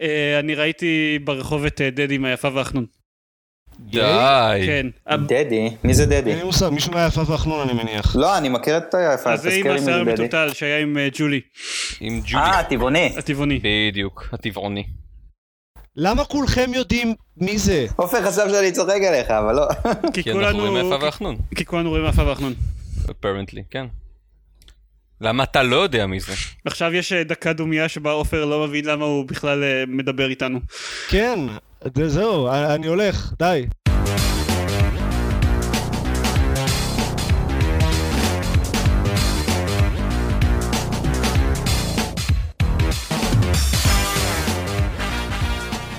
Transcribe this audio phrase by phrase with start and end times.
[0.00, 2.86] אה, אני ראיתי ברחוב את אה, דדי מהיפה והחנון.
[3.80, 4.66] די.
[4.66, 4.86] כן.
[5.26, 5.70] דדי?
[5.84, 6.30] מי זה דדי?
[6.30, 8.16] אין לי מושג, מישהו מהיפה והחנון אני מניח.
[8.16, 10.00] לא, אני מכיר את היפה, אז זה עם השיער.
[10.00, 11.40] המטולטל שהיה עם אה, ג'ולי,
[12.00, 12.36] עם ג'ודי.
[12.36, 13.12] אה, טבעוני.
[13.18, 13.60] הטבעוני.
[13.62, 14.84] בדיוק, הטבעוני.
[15.96, 17.86] למה כולכם יודעים מי זה?
[17.96, 19.66] עופר חשב שאני צוחק עליך, אבל לא.
[20.14, 20.92] כי כי אנחנו רואים כולנו...
[20.92, 21.36] היפה והחנון.
[21.54, 22.54] כי כולנו רואים היפה והחנון.
[23.04, 23.86] apparently, כן.
[25.20, 26.32] למה אתה לא יודע מי זה?
[26.64, 30.60] עכשיו יש אה, דקה דומייה שבה עופר לא מבין למה הוא בכלל אה, מדבר איתנו.
[31.08, 31.38] כן,
[31.96, 33.66] זה- זהו, אני הולך, די.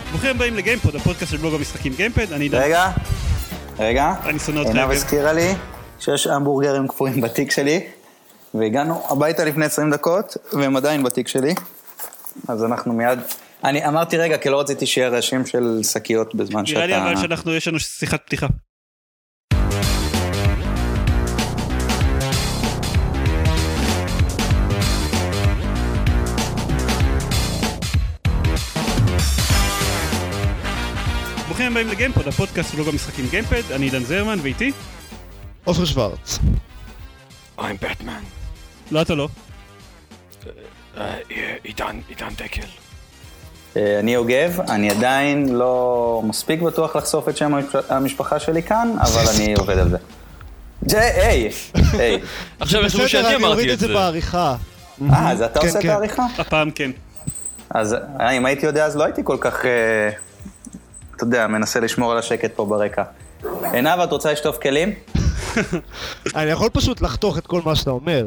[0.09, 2.91] ברוכים הבאים לגיימפוד, הפודקאסט של בלוג המשחקים גיימפד, אני עידן, רגע,
[3.79, 4.13] רגע.
[4.25, 4.91] אני שונא אותך עינב אגב.
[4.91, 5.53] הזכירה לי
[5.99, 7.79] שיש המבורגרים קפואים בתיק שלי,
[8.53, 11.53] והגענו הביתה לפני 20 דקות, והם עדיין בתיק שלי,
[12.47, 13.19] אז אנחנו מיד...
[13.63, 16.85] אני אמרתי רגע, כי לא רציתי שיהיה רעשים של שקיות בזמן שאתה...
[16.85, 18.47] נראה לי אבל שאנחנו, יש לנו שיחת פתיחה.
[31.47, 34.71] ברוכים הבאים לגיימפוד, הפודקאסט בלוג המשחקים גיימפד, אני עידן זרמן ואיתי?
[35.63, 36.39] עופר שוורץ.
[37.59, 38.40] I'm Batman.
[38.91, 39.27] לא אתה לא.
[41.63, 42.61] עידן, עידן דקל.
[43.77, 48.95] אה, אני יוגב, אני עדיין לא מספיק בטוח לחשוף את שם המשפ- המשפחה שלי כאן,
[49.01, 49.97] אבל אני עובד על זה.
[50.87, 51.49] ג'יי, היי,
[51.93, 52.19] היי.
[52.59, 53.93] עכשיו יחשבו בסדר, שאני אני אמרתי אוריד את את זה זה.
[53.93, 54.55] בעריכה.
[55.11, 55.89] אה, אז אתה כן, עושה את כן.
[55.89, 56.23] העריכה?
[56.37, 56.91] הפעם כן.
[57.69, 60.09] אז אה, אם הייתי יודע, אז לא הייתי כל כך, אה,
[61.15, 63.03] אתה יודע, מנסה לשמור על השקט פה ברקע.
[63.73, 64.93] עינב, את רוצה לשטוף כלים?
[66.35, 68.25] אני יכול פשוט לחתוך את כל מה שאתה אומר.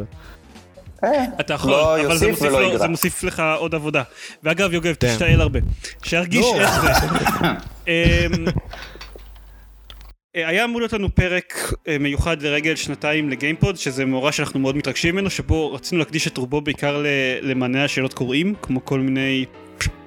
[1.05, 2.79] אה, אתה יכול, לא אבל זה מוסיף, ולא לו.
[2.79, 4.03] זה מוסיף לך עוד עבודה.
[4.43, 5.09] ואגב, יוגב, כן.
[5.09, 5.61] תשתעל הרבה.
[6.03, 6.61] שירגיש לא.
[6.61, 6.89] איך זה.
[7.89, 8.45] אמ,
[10.37, 14.77] אה, היה אמור להיות לנו פרק אה, מיוחד לרגל שנתיים לגיימפוד, שזה מאורע שאנחנו מאוד
[14.77, 17.03] מתרגשים ממנו, שבו רצינו להקדיש את רובו בעיקר
[17.43, 19.45] למענה השאלות קוראים, כמו כל מיני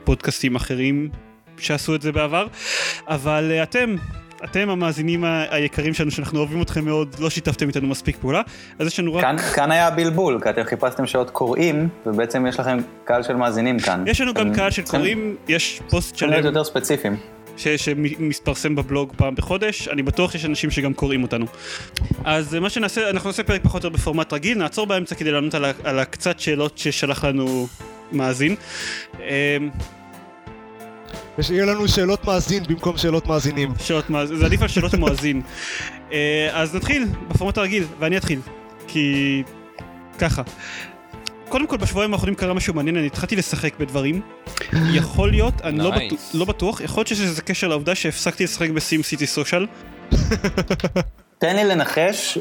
[0.04, 1.10] פודקאסטים אחרים
[1.58, 2.48] שעשו את זה בעבר,
[3.08, 3.96] אבל אה, אתם...
[4.44, 8.42] אתם המאזינים היקרים שלנו שאנחנו אוהבים אתכם מאוד לא שיתפתם איתנו מספיק פעולה
[8.80, 12.60] אז יש לנו רק כאן, כאן היה הבלבול, כי אתם חיפשתם שעות קוראים, ובעצם יש
[12.60, 14.04] לכם קהל של מאזינים כאן.
[14.08, 17.16] יש לנו גם קהל של צריכים- קוראים יש פוסט צריכים להיות שלם יותר ספציפיים.
[17.58, 21.46] ש- שמתפרסם בבלוג פעם בחודש, אני בטוח שיש אנשים שגם קוראים אותנו.
[22.26, 25.54] אז מה שנעשה, אנחנו נעשה פרק פחות או יותר בפורמט רגיל, נעצור באמצע כדי לענות
[25.56, 27.68] על, על הקצת שאלות ששלח לנו
[28.12, 28.56] מאזין.
[31.38, 33.74] ושיהיה לנו שאלות מאזין במקום שאלות מאזינים.
[33.80, 35.42] שאלות מאזין, זה עדיף על שאלות מואזין.
[36.12, 38.40] אה, אז נתחיל בפורמט הרגיל, ואני אתחיל,
[38.88, 39.44] כי
[40.20, 40.42] ככה.
[41.50, 44.22] קודם כל בשבועיים האחרונים קרה משהו מעניין, אני התחלתי לשחק בדברים.
[44.74, 45.96] יכול להיות, אני לא, Nice.
[45.96, 49.66] בטוח, לא בטוח, יכול להיות שיש איזה קשר לעובדה שהפסקתי לשחק בסים סיטי סושיאל.
[51.40, 52.38] תן לי לנחש,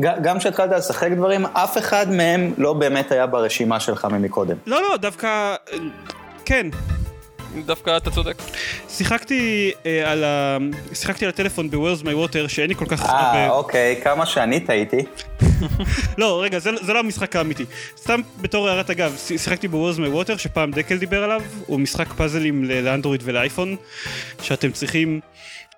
[0.00, 4.56] גם כשהתחלת לשחק דברים, אף אחד מהם לא באמת היה ברשימה שלך ממקודם.
[4.66, 5.26] לא, לא, דווקא...
[5.26, 5.78] אה,
[6.44, 6.66] כן,
[7.64, 8.34] דווקא אתה צודק.
[8.88, 10.58] שיחקתי אה, על ה...
[10.94, 13.02] שיחקתי על הטלפון ב-Where's My Water, שאין לי כל כך...
[13.02, 13.50] אה, הרבה...
[13.50, 14.96] אוקיי, כמה שאני טעיתי.
[16.18, 17.64] לא, רגע, זה, זה לא המשחק האמיתי.
[17.96, 22.12] סתם בתור הערת אגב, ש- שיחקתי ב-Where's My Water, שפעם דקל דיבר עליו, הוא משחק
[22.12, 23.76] פאזלים לאנדרואיד ולאייפון,
[24.42, 25.20] שאתם צריכים...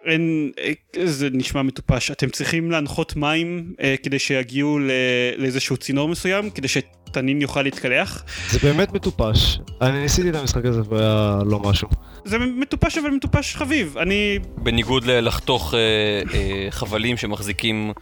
[0.05, 0.72] אין, אה,
[1.05, 4.91] זה נשמע מטופש, אתם צריכים להנחות מים אה, כדי שיגיעו ל-
[5.37, 6.69] לאיזשהו צינור מסוים, כדי
[7.09, 8.23] שתנין יוכל להתקלח.
[8.51, 9.59] זה באמת מטופש.
[9.83, 11.89] אני ניסיתי את המשחק הזה והיה לא משהו.
[12.25, 15.79] זה מטופש אבל מטופש חביב, אני בניגוד ללחתוך אה,
[16.35, 17.93] אה, חבלים שמחזיקים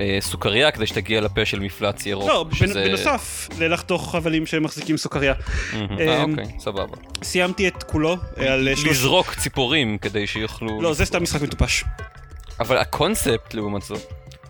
[0.00, 2.28] אה, סוכריה כדי שתגיע לפה של מפלץ ירוק.
[2.28, 5.34] לא, שזה- בנוסף ללחתוך חבלים שמחזיקים סוכריה.
[5.72, 5.98] מהמם.
[6.00, 6.96] אה, אמ, אוקיי, סבבה.
[7.22, 8.88] סיימתי את כולו אה, על שלוש...
[8.96, 10.82] לזרוק ציפורים כדי שיוכלו...
[10.82, 11.84] לא, זה סתם משחק מטופש.
[12.60, 14.00] אבל הקונספט לעומת זאת.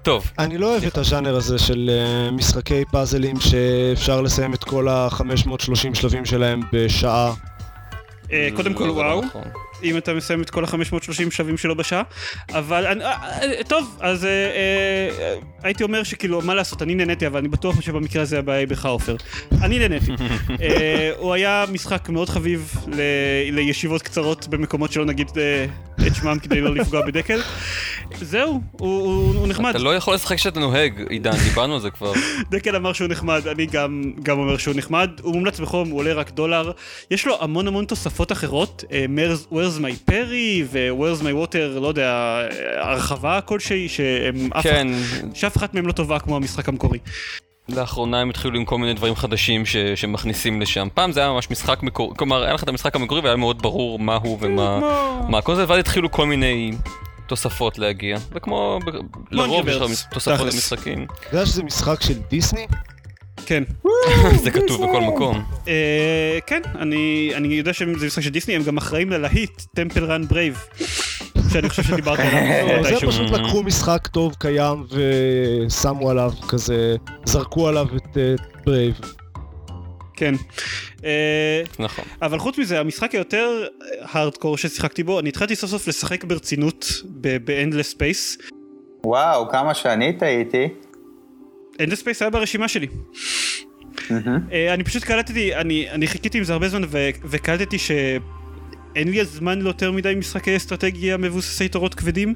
[0.03, 4.89] טוב, אני לא אוהב את הז'אנר הזה של אה, משחקי פאזלים שאפשר לסיים את כל
[4.89, 5.55] ה-530
[5.95, 7.33] שלבים שלהם בשעה.
[8.33, 9.43] אה, קודם כל לא, לא וואו, נכון.
[9.85, 12.03] אם אתה מסיים את כל ה-530 שווים שלו בשעה,
[12.51, 13.13] אבל אני- אה,
[13.43, 17.81] אה, טוב, אז אה, אה, הייתי אומר שכאילו, מה לעשות, אני נהניתי, אבל אני בטוח
[17.81, 19.17] שבמקרה הזה הבעיה היא בך עופר.
[19.63, 20.13] אני נהניתי.
[20.63, 23.01] אה, הוא היה משחק מאוד חביב ל-
[23.53, 25.67] לישיבות קצרות במקומות שלא נגיד אה,
[26.07, 27.41] את שמם כדי לא לפגוע בדקל.
[28.21, 29.71] זהו, הוא- הוא הוא נחמד.
[29.75, 32.13] אתה לא יכול לשחק כשאתה נוהג, עידן, דיברנו על זה כבר.
[32.51, 36.13] דקל אמר שהוא נחמד, אני גם, גם אומר שהוא נחמד, הוא מומלץ בחום, הוא עולה
[36.13, 36.71] רק דולר,
[37.11, 39.07] יש לו המון המון תוספות אחרות, אה,
[39.53, 42.49] Where's- my Perry ו-Where's my water, לא יודע, אה,
[42.91, 44.89] הרחבה כלשהי, שהם אף, כן,
[45.35, 46.99] שאף אחת מהם לא טובה כמו המשחק המקורי.
[47.69, 49.77] לאחרונה הם התחילו עם כל מיני דברים חדשים ש...
[49.77, 50.89] שמכניסים לשם.
[50.95, 53.99] פעם זה היה ממש משחק מקורי, כלומר היה לך את המשחק המקורי והיה מאוד ברור
[53.99, 54.81] מה הוא ומה
[55.29, 56.73] מה כל זה, ואז התחילו כל מיני
[57.27, 58.19] תוספות להגיע.
[58.33, 58.91] וכמו, ב...
[59.31, 60.41] לרוב יש לך תוספות.
[60.41, 61.05] למשחקים.
[61.05, 62.67] אתה יודע שזה משחק של דיסני?
[63.47, 63.63] כן.
[64.43, 65.45] זה כתוב בכל מקום.
[65.69, 70.27] אה, כן, אני אני יודע שזה משחק של דיסני, הם גם אחראים ללהיט, Temple Run
[70.27, 70.65] Brave.
[71.53, 73.07] שאני חושב שדיברת עליו זה.
[73.07, 74.87] פשוט לקחו משחק טוב קיים
[75.67, 78.35] ושמו עליו כזה, זרקו עליו את אה,
[78.67, 78.95] ברייב.
[80.17, 80.35] כן.
[81.05, 82.05] אה, נכון.
[82.23, 83.67] אבל חוץ מזה, המשחק היותר
[84.01, 86.87] הארדקור ששיחקתי בו, אני התחלתי סוף סוף לשחק ברצינות
[87.21, 88.43] ב-Endless Space.
[89.05, 90.69] וואו, כמה שאני טעיתי.
[91.75, 92.87] Endless Space היה ברשימה שלי.
[94.53, 97.77] אה, אני פשוט קלטתי, אני, אני חיכיתי עם זה הרבה זמן ו- וקלטתי
[98.95, 102.35] שאין לי הזמן ליותר מדי משחקי אסטרטגיה מבוססי תורות כבדים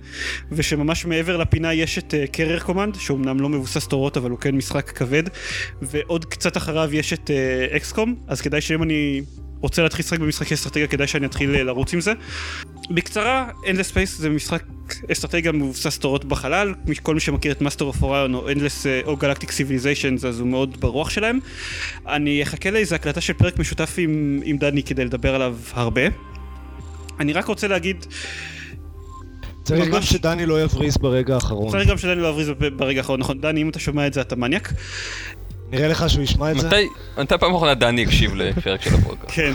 [0.52, 4.90] ושממש מעבר לפינה יש את קרר קומנד שאומנם לא מבוסס תורות אבל הוא כן משחק
[4.90, 5.22] כבד
[5.82, 7.30] ועוד קצת אחריו יש את
[7.76, 9.22] אקסקום אז כדאי שאם אני
[9.60, 12.12] רוצה להתחיל לשחק במשחקי אסטרטגיה כדאי שאני אתחיל אה, לרוץ עם זה.
[12.90, 14.62] בקצרה, Endless Space זה משחק
[15.12, 19.48] אסטרטגיה מבוסס תורות בחלל, כל מי שמכיר את Master of Orion או אה, או Galactic
[19.48, 21.38] Civilizations אז הוא מאוד ברוח שלהם.
[22.08, 26.02] אני אחכה לאיזה הקלטה של פרק משותף עם, עם דני כדי לדבר עליו הרבה.
[27.20, 28.06] אני רק רוצה להגיד,
[29.64, 31.70] צריך גם שדני לא יבריז ברגע האחרון.
[31.70, 33.40] צריך גם שדני לא יבריז ברגע האחרון, נכון?
[33.40, 34.72] דני, אם אתה שומע את זה אתה מניאק?
[35.70, 36.70] נראה לך שהוא ישמע את זה?
[37.18, 39.34] מתי, פעם אחרונה דני הקשיב לפרק של הפודקאסט?
[39.34, 39.52] כן.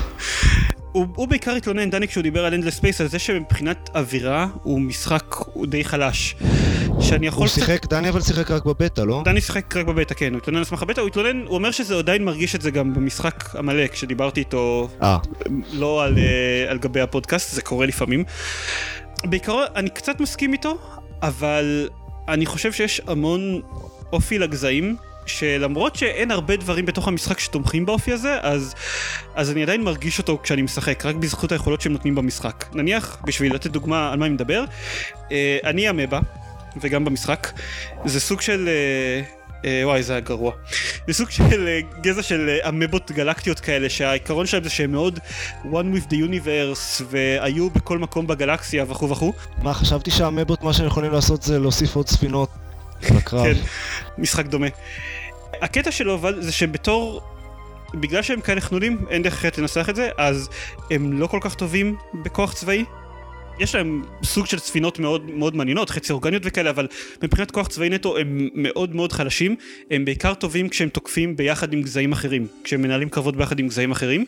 [0.91, 4.81] הוא, הוא בעיקר התלונן, דני, כשהוא דיבר על Endless Space, על זה שמבחינת אווירה הוא
[4.81, 6.35] משחק הוא די חלש.
[7.01, 7.39] שאני יכול...
[7.39, 9.21] הוא קצת- שיחק, דני אבל שיחק רק בבטא, לא?
[9.25, 11.97] דני שיחק רק בבטא, כן, הוא התלונן על סמך הבטא, הוא התלונן, הוא אומר שזה
[11.97, 15.17] עדיין מרגיש את זה גם במשחק המלא, כשדיברתי איתו אה,
[15.73, 18.23] לא על, אה, על גבי הפודקאסט, זה קורה לפעמים.
[19.23, 20.77] בעיקרון, אני קצת מסכים איתו,
[21.21, 21.89] אבל
[22.27, 23.61] אני חושב שיש המון
[24.13, 24.95] אופי לגזעים,
[25.25, 28.73] שלמרות שאין הרבה דברים בתוך המשחק שתומכים באופי הזה, אז,
[29.35, 32.65] אז אני עדיין מרגיש אותו כשאני משחק, רק בזכות היכולות שהם נותנים במשחק.
[32.73, 34.63] נניח, בשביל לתת דוגמה על מה אני מדבר,
[35.31, 36.19] אה, אני אמבה,
[36.81, 37.51] וגם במשחק,
[38.05, 38.69] זה סוג של...
[38.69, 40.51] אה, אה, וואי זה היה גרוע.
[41.07, 45.19] זה סוג של אה, גזע של אה, אמבות גלקטיות כאלה שהעיקרון שלהם זה שהם מאוד
[45.63, 49.33] one with the universe והיו בכל מקום בגלקסיה וכו' וכו'.
[49.61, 52.49] מה, חשבתי שהמבות מה שהם יכולים לעשות זה להוסיף עוד ספינות
[53.15, 53.43] לקרב.
[53.43, 53.59] כן,
[54.17, 54.67] משחק דומה.
[55.61, 57.21] הקטע שלו אבל זה שבתור,
[57.93, 60.49] בגלל שהם כאלה חנונים, אין דרך אחרת לנסח את זה, אז
[60.91, 62.85] הם לא כל כך טובים בכוח צבאי.
[63.61, 66.87] יש להם סוג של ספינות מאוד מאוד מעניינות, חצי אורגניות וכאלה, אבל
[67.23, 69.55] מבחינת כוח צבאי נטו הם מאוד מאוד חלשים.
[69.91, 73.91] הם בעיקר טובים כשהם תוקפים ביחד עם גזעים אחרים, כשהם מנהלים קרבות ביחד עם גזעים
[73.91, 74.25] אחרים.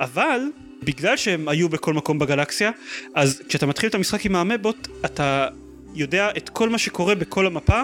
[0.00, 0.40] אבל
[0.82, 2.70] בגלל שהם היו בכל מקום בגלקסיה,
[3.14, 5.48] אז כשאתה מתחיל את המשחק עם האמבות, אתה
[5.94, 7.82] יודע את כל מה שקורה בכל המפה,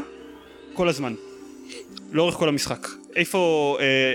[0.75, 1.15] כל הזמן.
[2.13, 2.89] לאורך כל המשחק.
[3.17, 4.15] איפה, אה,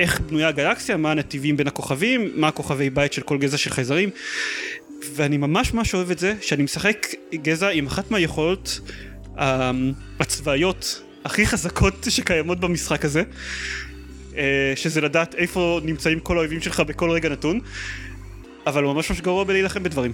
[0.00, 4.10] איך בנויה הגלקסיה, מה הנתיבים בין הכוכבים, מה הכוכבי בית של כל גזע של חייזרים.
[5.14, 8.80] ואני ממש ממש אוהב את זה, שאני משחק גזע עם אחת מהיכולות
[9.38, 9.70] אה,
[10.20, 13.22] הצבאיות הכי חזקות שקיימות במשחק הזה.
[14.36, 17.60] אה, שזה לדעת איפה נמצאים כל האויבים שלך בכל רגע נתון.
[18.66, 20.12] אבל הוא ממש ממש גרוע בלהילחם בדברים.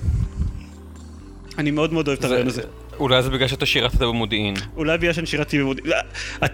[1.59, 2.63] אני מאוד מאוד אוהב את הרעיון הזה.
[2.99, 4.55] אולי זה בגלל שאתה שירתת במודיעין.
[4.77, 5.93] אולי בגלל שאני שירתי במודיעין,
[6.45, 6.51] את-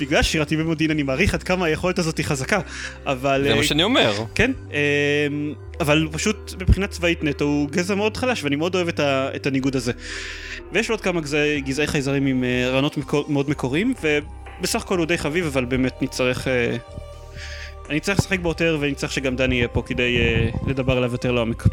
[0.00, 2.60] בגלל ששירתי במודיעין אני מעריך עד כמה היכולת הזאת היא חזקה,
[3.06, 3.42] אבל...
[3.44, 4.12] זה אה, מה שאני אומר.
[4.34, 4.78] כן, אה,
[5.80, 8.88] אבל פשוט מבחינה צבאית נטו הוא גזע מאוד חלש ואני מאוד אוהב
[9.36, 9.92] את, הניגוד הזה.
[10.72, 11.20] ויש לו עוד כמה
[11.64, 12.96] גזעי, חייזרים עם אה, רעיונות
[13.28, 13.94] מאוד מקוריים
[14.60, 16.48] ובסך הכל הוא די חביב אבל באמת נצטרך...
[16.48, 16.76] אה,
[17.90, 21.12] אני צריך לשחק בו יותר ואני צריך שגם דני יהיה פה כדי אה, לדבר עליו
[21.12, 21.64] יותר לעומק.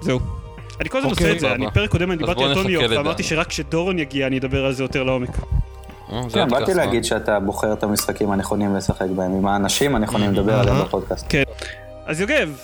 [0.00, 0.41] זהו.
[0.82, 1.52] אני כל הזמן אוקיי, עושה את זה.
[1.52, 3.22] אני פרק קודם אני דיברתי על טוני יוק ואמרתי.
[3.22, 5.28] שרק כשדורון יגיע אני אדבר על זה יותר לעומק.
[6.12, 7.04] אה, זה כן, באתי להגיד?
[7.04, 10.80] שאתה בוחר את המשחקים הנכונים לשחק בהם, עם האנשים הנכונים לדבר עליהם.
[10.80, 11.26] בפודקאסט.
[11.28, 11.42] כן.
[12.06, 12.56] אז יוגב,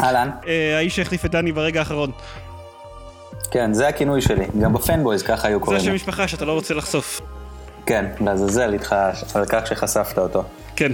[0.00, 2.10] אהלן, אה, האיש שהחליף את דני ברגע האחרון.
[3.50, 4.44] כן, זה הכינוי שלי.
[4.60, 5.94] גם בפנבויז ככה היו זה קוראים השם לי.
[5.94, 7.20] משפחה שאתה לא רוצה לחשוף.
[7.86, 8.96] כן, לעזאזל איתך
[9.34, 10.44] על כך שחשפת אותו.
[10.76, 10.92] כן.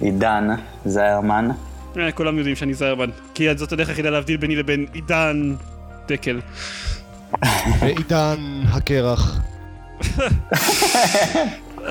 [0.00, 0.48] עידן
[0.84, 1.48] זיירמן.
[1.98, 3.10] אה, כולם יודעים שאני זיירמן.
[3.34, 5.54] כי זאת הדרך היחידה להבדיל ביני לבין עידן
[6.08, 6.40] דקל.
[7.80, 8.36] ועידן
[8.68, 9.38] הקרח.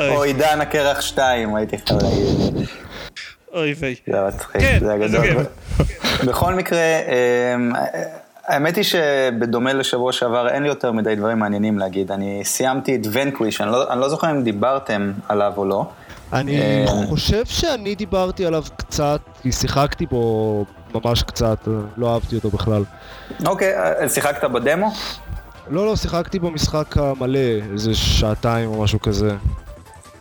[0.10, 2.68] או עידן הקרח 2, הייתי חייב להגיד.
[3.54, 3.96] אוי ויי.
[4.08, 5.20] זה מצחיק, כן, זה היה גדול.
[5.80, 6.28] אוקיי.
[6.28, 6.80] בכל מקרה,
[7.56, 7.72] אמ,
[8.48, 12.12] האמת היא שבדומה לשבוע שעבר אין לי יותר מדי דברים מעניינים להגיד.
[12.12, 15.86] אני סיימתי את ונקוויש, לא- אני לא זוכר אם דיברתם עליו או לא.
[16.34, 21.68] אני אה, חושב שאני דיברתי עליו קצת, כי שיחקתי בו ממש קצת,
[21.98, 22.84] לא אהבתי אותו בכלל.
[23.46, 24.92] אוקיי, אה, שיחקת בדמו?
[25.70, 27.40] לא, לא, שיחקתי במשחק המלא,
[27.74, 29.36] איזה שעתיים או משהו כזה.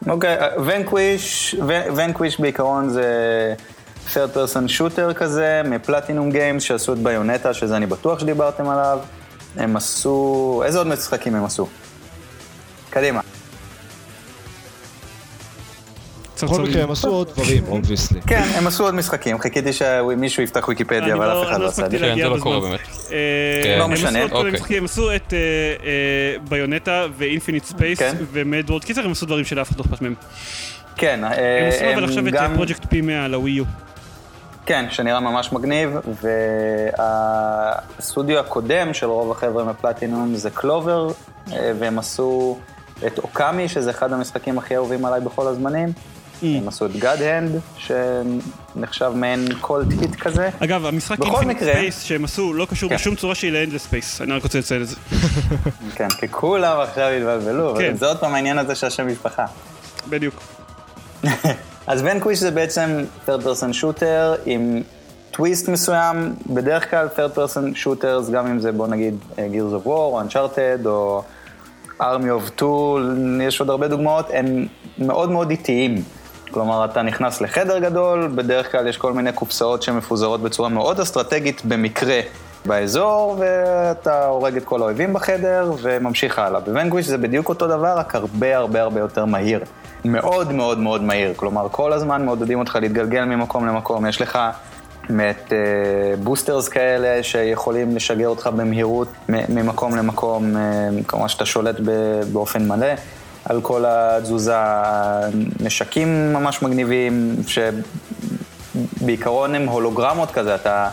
[0.08, 1.56] אוקיי, ונקוויש,
[1.96, 3.04] ונקוויש בעיקרון זה
[4.12, 8.98] third person shooter כזה, מפלטינום גיימס שעשו את ביונטה, שזה אני בטוח שדיברתם עליו.
[9.56, 11.68] הם עשו, איזה עוד משחקים הם עשו?
[12.90, 13.20] קדימה.
[16.42, 18.20] בכל מקרה, הם עשו עוד דברים, obviously.
[18.26, 21.90] כן, הם עשו עוד משחקים, חיכיתי שמישהו יפתח ויקיפדיה, אבל אף אחד לא עשה את
[21.90, 21.96] זה.
[21.96, 22.68] הספקתי להגיע כן, זה לא קורה בזמן.
[22.70, 22.80] באמת.
[23.12, 23.78] אה, כן.
[23.78, 24.78] לא הם משנה, אוקיי.
[24.78, 28.14] הם עשו את אה, אה, Bayonetta ו-Infinite Space כן.
[28.32, 28.84] ו-MadWorld.
[28.84, 30.14] קיצר, הם עשו דברים שלאף אחד לא אכפת מהם.
[30.96, 31.32] כן, הם
[31.68, 33.64] עשו אבל עכשיו את גם- Project P-100 על הווי יו.
[34.66, 35.96] כן, שנראה ממש מגניב,
[37.98, 41.08] והסטודיו הקודם של רוב החבר'ה מ-Platinum זה Clover,
[41.78, 42.58] והם עשו
[43.06, 45.88] את Okami, שזה אחד המשחקים הכי אהובים עליי בכל הזמנים.
[46.44, 47.80] הם עשו את God Hand,
[48.76, 50.50] שנחשב מעין cult hit כזה.
[50.60, 52.94] אגב, המשחק מקרה- Space שהם עשו לא קשור כן.
[52.96, 54.20] בשום צורה שהיא ל-Endless Space.
[54.20, 54.96] אני רק רוצה לציין את זה.
[55.96, 57.96] כן, כי כולם עכשיו התבלבלו, כן.
[57.96, 59.44] זה עוד פעם העניין הזה של השם משפחה.
[60.08, 60.34] בדיוק.
[61.86, 64.82] אז Vanquish זה בעצם third person shooter עם
[65.30, 69.86] טוויסט מסוים, בדרך כלל third person shooters, גם אם זה בוא נגיד אה, Gears of
[69.86, 71.22] War או Uncharted או
[72.00, 72.04] Army
[72.38, 72.64] of Two,
[73.42, 74.66] יש עוד הרבה דוגמאות, הם
[74.98, 76.02] מאוד מאוד איטיים.
[76.50, 81.64] כלומר, אתה נכנס לחדר גדול, בדרך כלל יש כל מיני קופסאות שמפוזרות בצורה מאוד אסטרטגית
[81.64, 82.20] במקרה
[82.66, 86.60] באזור, ואתה הורג את כל האויבים בחדר וממשיך הלאה.
[86.60, 89.60] בוונקוויש זה בדיוק אותו דבר, רק הרבה הרבה הרבה יותר מהיר.
[90.04, 94.06] מאוד מאוד מאוד מהיר, כלומר, כל הזמן מעודדים אותך להתגלגל ממקום למקום.
[94.06, 94.38] יש לך
[95.08, 95.52] באמת
[96.22, 101.76] boosters כאלה שיכולים לשגר אותך במהירות ממקום למקום, אה, כלומר שאתה שולט
[102.32, 102.86] באופן מלא.
[103.44, 104.56] על כל התזוזה,
[105.60, 110.88] נשקים ממש מגניבים, שבעיקרון הם הולוגרמות כזה, אתה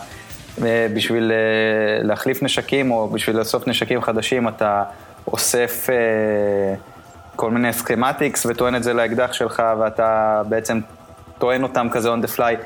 [0.62, 4.82] אה, בשביל אה, להחליף נשקים או בשביל לאסוף נשקים חדשים, אתה
[5.26, 6.74] אוסף אה,
[7.36, 10.80] כל מיני schematics וטוען את זה לאקדח שלך, ואתה בעצם
[11.38, 12.56] טוען אותם כזה on the fly.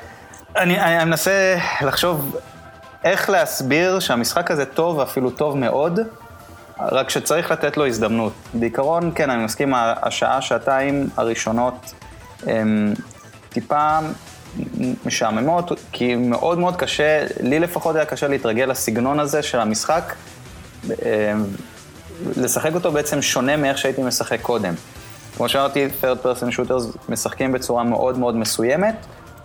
[0.56, 2.36] אני, אני מנסה לחשוב
[3.04, 6.00] איך להסביר שהמשחק הזה טוב, ואפילו טוב מאוד,
[6.80, 8.32] רק שצריך לתת לו הזדמנות.
[8.54, 11.94] בעיקרון, כן, אני מסכים, השעה, שעתיים הראשונות
[12.46, 12.94] הן
[13.48, 13.98] טיפה
[15.06, 20.14] משעממות, כי מאוד מאוד קשה, לי לפחות היה קשה להתרגל לסגנון הזה של המשחק,
[20.84, 20.90] אמ,
[22.36, 24.74] לשחק אותו בעצם שונה מאיך שהייתי משחק קודם.
[25.36, 28.94] כמו שאמרתי, third person shooters משחקים בצורה מאוד מאוד מסוימת,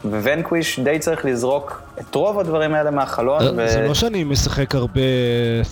[0.06, 3.42] וונקוויש די צריך לזרוק את רוב הדברים האלה מהחלון.
[3.58, 3.70] ו...
[3.70, 5.02] זה לא שאני משחק הרבה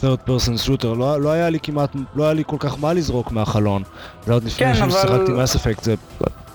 [0.01, 3.31] third person shooter, לא, לא היה לי כמעט, לא היה לי כל כך מה לזרוק
[3.31, 3.83] מהחלון.
[4.25, 5.95] זה עוד לפני כן, אבל- ששיחקתי מס אפקט, זה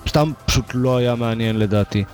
[0.08, 2.04] סתם פשוט לא היה מעניין לדעתי.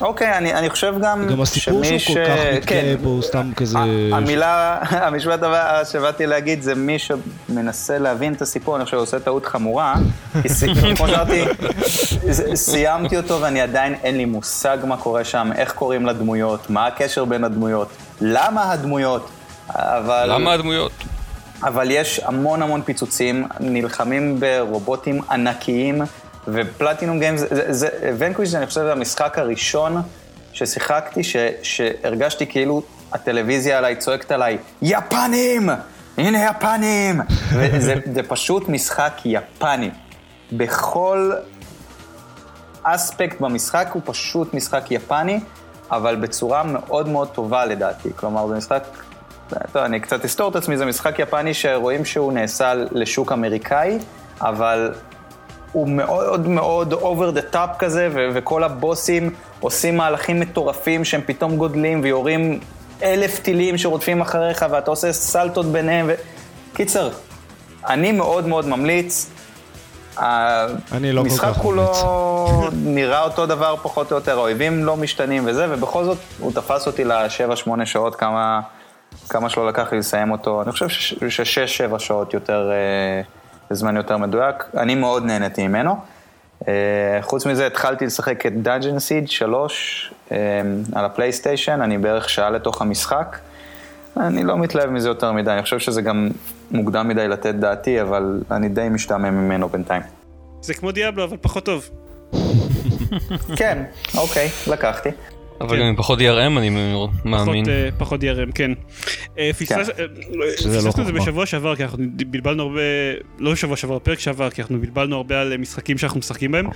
[0.00, 2.54] אוקיי, אני, אני חושב גם גם הסיפור שהוא כל כך כן.
[2.56, 3.78] מתגאה בו, הוא סתם כזה...
[4.12, 9.20] המילה, המשפט הבא שבאתי להגיד זה מי שמנסה להבין את הסיפור, אני חושב שהוא עושה
[9.20, 9.94] טעות חמורה,
[10.42, 10.48] כי
[10.96, 11.44] כמו שאמרתי,
[12.54, 17.24] סיימתי אותו ואני עדיין אין לי מושג מה קורה שם, איך קוראים לדמויות, מה הקשר
[17.24, 17.88] בין הדמויות,
[18.20, 19.28] למה הדמויות,
[19.68, 20.30] אבל...
[20.32, 20.92] למה הדמויות?
[21.62, 26.02] אבל יש המון המון פיצוצים, נלחמים ברובוטים ענקיים,
[26.52, 27.88] ופלטינום גיימס, זה- זה,
[28.18, 30.02] ונקוויש, אני חושב, זה המשחק הראשון
[30.52, 35.70] ששיחקתי, ש, שהרגשתי כאילו הטלוויזיה עליי צועקת עליי, יפנים!
[36.18, 37.20] הנה יפנים!
[37.56, 39.90] וזה זה פשוט משחק יפני.
[40.52, 41.32] בכל
[42.82, 45.40] אספקט במשחק הוא פשוט משחק יפני,
[45.90, 48.08] אבל בצורה מאוד מאוד טובה לדעתי.
[48.16, 48.82] כלומר, זה משחק,
[49.72, 53.98] טוב, אני קצת אסתור את עצמי, זה משחק יפני שרואים שהוא נעשה לשוק אמריקאי,
[54.40, 54.92] אבל
[55.72, 61.56] הוא מאוד מאוד over the top כזה, ו- וכל הבוסים עושים מהלכים מטורפים שהם פתאום
[61.56, 62.60] גודלים ויורים
[63.02, 66.06] אלף טילים שרודפים אחריך, ואתה עושה סלטות ביניהם.
[66.08, 66.14] ו...
[66.74, 67.10] קיצר,
[67.88, 69.30] אני מאוד מאוד ממליץ.
[70.18, 71.92] אני לא כל המשחק כך כולו
[72.96, 77.04] נראה אותו דבר פחות או יותר, האויבים לא משתנים וזה, ובכל זאת הוא תפס אותי
[77.04, 78.60] לשבע-שמונה שעות, כמה,
[79.28, 80.62] כמה שלא לקח לי לסיים אותו.
[80.62, 83.22] אני חושב ש- ששש-שבע שעות יותר, אה,
[83.70, 84.64] זמן יותר מדויק.
[84.76, 85.96] אני מאוד נהניתי ממנו.
[86.68, 90.36] אה, חוץ מזה התחלתי לשחק את Dungeon Siege 3 אה,
[90.94, 93.38] על הפלייסטיישן, אני בערך שעה לתוך המשחק.
[94.16, 96.28] אני לא מתלהב מזה יותר מדי, אני חושב שזה גם
[96.70, 100.02] מוקדם מדי לתת דעתי, אבל אני די משתעמם ממנו בינתיים.
[100.62, 101.88] זה כמו דיאבלו, אבל פחות טוב.
[103.56, 103.84] כן,
[104.16, 105.08] אוקיי, לקחתי.
[105.60, 105.82] אבל כן.
[105.82, 106.22] גם עם פחות DRM
[106.58, 107.64] אני מאמין.
[107.64, 108.70] פחות, אה, פחות DRM, כן.
[109.38, 110.04] אה, פספס- אה,
[110.58, 111.12] שזה לא פספסנו את זה.
[111.12, 112.80] בשבוע שעבר, כי אנחנו בלבלנו הרבה,
[113.38, 116.66] לא בשבוע שעבר, בפרק שעבר, כי אנחנו בלבלנו הרבה על אה, משחקים שאנחנו משחקים בהם,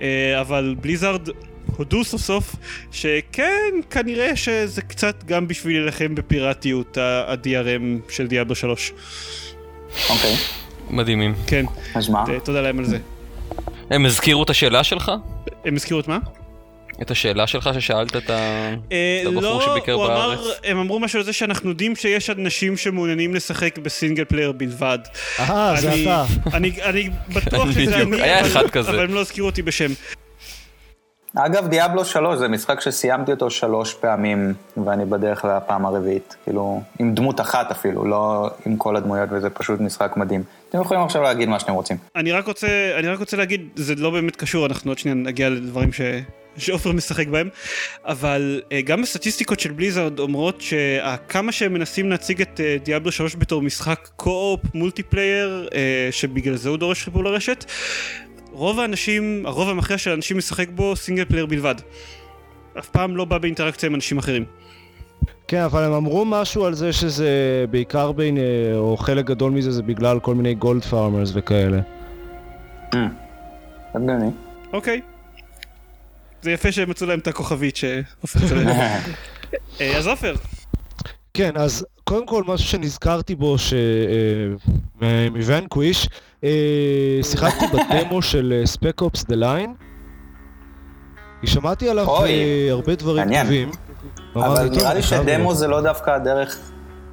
[0.00, 1.28] אה, אבל Blizzard
[1.76, 2.56] הודו סוף סוף
[2.92, 3.50] שכן,
[3.90, 8.92] כנראה שזה קצת גם בשביל להילחם בפיראטיות ה-DRM של Diablo 3.
[10.10, 10.34] אוקיי,
[10.90, 11.34] מדהימים.
[11.46, 11.64] כן,
[11.94, 12.24] אז מה?
[12.44, 12.98] תודה להם על זה.
[13.90, 15.12] הם הזכירו את השאלה שלך?
[15.64, 16.18] הם הזכירו את מה?
[17.02, 18.30] את השאלה שלך ששאלת את.
[18.30, 18.74] אה,
[19.26, 20.38] הבחור לא, שביקר בארץ?
[20.64, 24.98] הם אמרו משהו על זה שאנחנו יודעים שיש אנשים שמעוניינים לשחק ב-single player בלבד.
[25.40, 26.24] אה, זה אני- אתה.
[26.56, 28.90] אני אני בטוח שזה אני, היה אחד כזה.
[28.90, 29.90] אבל הם לא הזכירו אותי בשם.
[31.36, 34.54] אגב, Diablo 3 זה משחק שסיימתי אותו שלוש פעמים,
[34.86, 36.36] ואני בדרך לפעם הרביעית.
[36.44, 40.42] כאילו, עם דמות אחת אפילו, לא עם כל הדמויות, וזה פשוט משחק מדהים.
[40.70, 41.96] אתם יכולים עכשיו להגיד מה שאתם רוצים.
[42.16, 42.66] אני רק רוצה,
[42.98, 46.00] אני רק רוצה להגיד, זה לא באמת קשור, אנחנו עוד שנייה נגיע לדברים ש...
[46.56, 47.48] שעופר משחק בהם,
[48.04, 53.34] אבל uh, גם הסטטיסטיקות של Blizzard אומרות שכמה שהם מנסים להציג את uh, Diablo 3
[53.36, 55.74] בתור משחק co-op multiplayer, uh,
[56.10, 57.64] שבגלל זה הוא דורש חיבור לרשת,
[58.52, 61.74] רוב האנשים, הרוב המכריע של האנשים משחק בו single player בלבד.
[62.78, 64.44] אף פעם לא בא באינטראקציה עם אנשים אחרים.
[65.48, 68.42] כן, אבל הם אמרו משהו על זה שזה בעיקר בין, אה,
[68.76, 71.80] או חלק גדול מזה זה בגלל כל מיני gold farmers וכאלה.
[73.94, 74.30] הגיוני.
[74.72, 75.00] אוקיי.
[76.44, 78.66] זה יפה שהם מצאו להם את הכוכבית שעופר צודק.
[79.80, 80.34] אה, אז עופר,
[81.34, 83.72] כן, אז קודם כל משהו שנזכרתי בו, ש...
[85.02, 86.08] אה, מ-Vanquish,
[86.44, 86.50] אה,
[87.22, 89.74] שיחקתי בדמו של Spec Ops: The Line.
[91.44, 93.42] שמעתי עליו אוי, הרבה דברים.
[93.42, 93.70] טובים.
[94.36, 95.54] אבל נראה לי שדמו.
[95.54, 96.58] זה לא דווקא הדרך...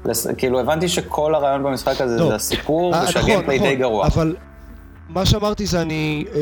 [0.06, 2.30] לס- כאילו, הבנתי שכל הרעיון במשחק הזה טוב.
[2.30, 4.08] זה הסיפור, ושה-gameplay די גרוע.
[4.08, 4.36] אבל
[5.14, 6.40] מה שאמרתי זה אני, אה,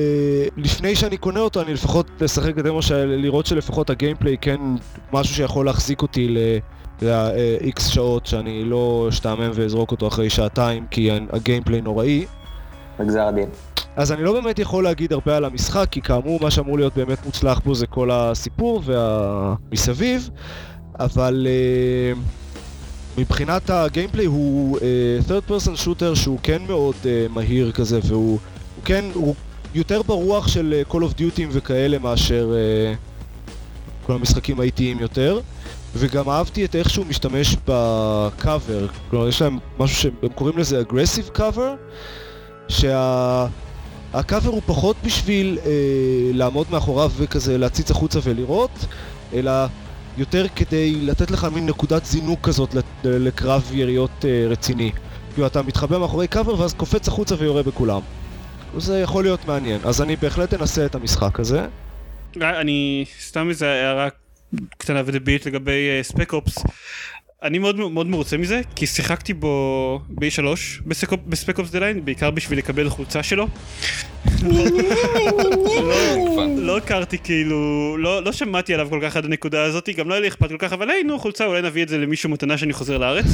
[0.58, 4.62] לפני שאני קונה אותו, אני לפחות אשחק בדמו של לראות שלפחות הגיימפליי כן
[5.14, 6.28] משהו שיכול להחזיק אותי
[7.02, 12.26] ל-X שעות, שאני לא אשתעמם ואזרוק אותו אחרי שעתיים, כי הגיימפליי נוראי.
[13.00, 13.50] בגזר הדין.
[13.96, 17.26] אז אני לא באמת יכול להגיד הרבה על המשחק, כי כאמור, מה שאמור להיות באמת
[17.26, 20.30] מוצלח בו זה כל הסיפור והמסביב,
[21.00, 22.18] אבל uh,
[23.18, 24.82] מבחינת הגיימפליי הוא uh,
[25.30, 28.40] third person shooter שהוא כן מאוד uh, מהיר כזה, והוא
[28.80, 29.36] הוא כן, הוא
[29.76, 35.40] יותר ברוח של uh, Call of Duty וכאלה מאשר uh, כל המשחקים האיטיים יותר.
[35.96, 41.38] וגם אהבתי את איך שהוא משתמש בקאבר, כלומר יש להם משהו שהם קוראים לזה aggressive
[41.38, 41.98] cover,
[42.68, 43.46] שה...
[44.14, 45.72] הקאבר הוא פחות בשביל אה,
[46.34, 48.86] לעמוד מאחוריו וכזה להציץ החוצה ולראות,
[49.34, 49.52] אלא
[50.18, 54.92] יותר כדי לתת לך מין נקודת זינוק כזאת לקרב יריות אה, רציני.
[55.34, 58.02] כאילו אתה מתחבא מאחורי קאבר ואז קופץ החוצה ויורה בכולם.
[58.78, 61.66] זה יכול להיות מעניין, אז אני בהחלט אנסה את המשחק הזה.
[62.38, 64.08] אני סתם איזה הערה
[64.78, 66.58] קטנה ודבילית לגבי Spec Ops.
[67.44, 70.44] אני מאוד מאוד מרוצה מזה, כי שיחקתי בו ב-E3
[71.28, 73.48] ב-Spec Ops: The Line, בעיקר בשביל לקבל חולצה שלו.
[74.44, 74.64] לא-
[76.58, 77.58] לא הכרתי כאילו,
[77.98, 80.56] לא לא שמעתי עליו כל כך עד הנקודה הזאת, גם לא היה לי אכפת כל
[80.60, 83.26] כך, אבל היי נו חולצה, אולי נביא את זה למישהו מתנה שאני חוזר לארץ.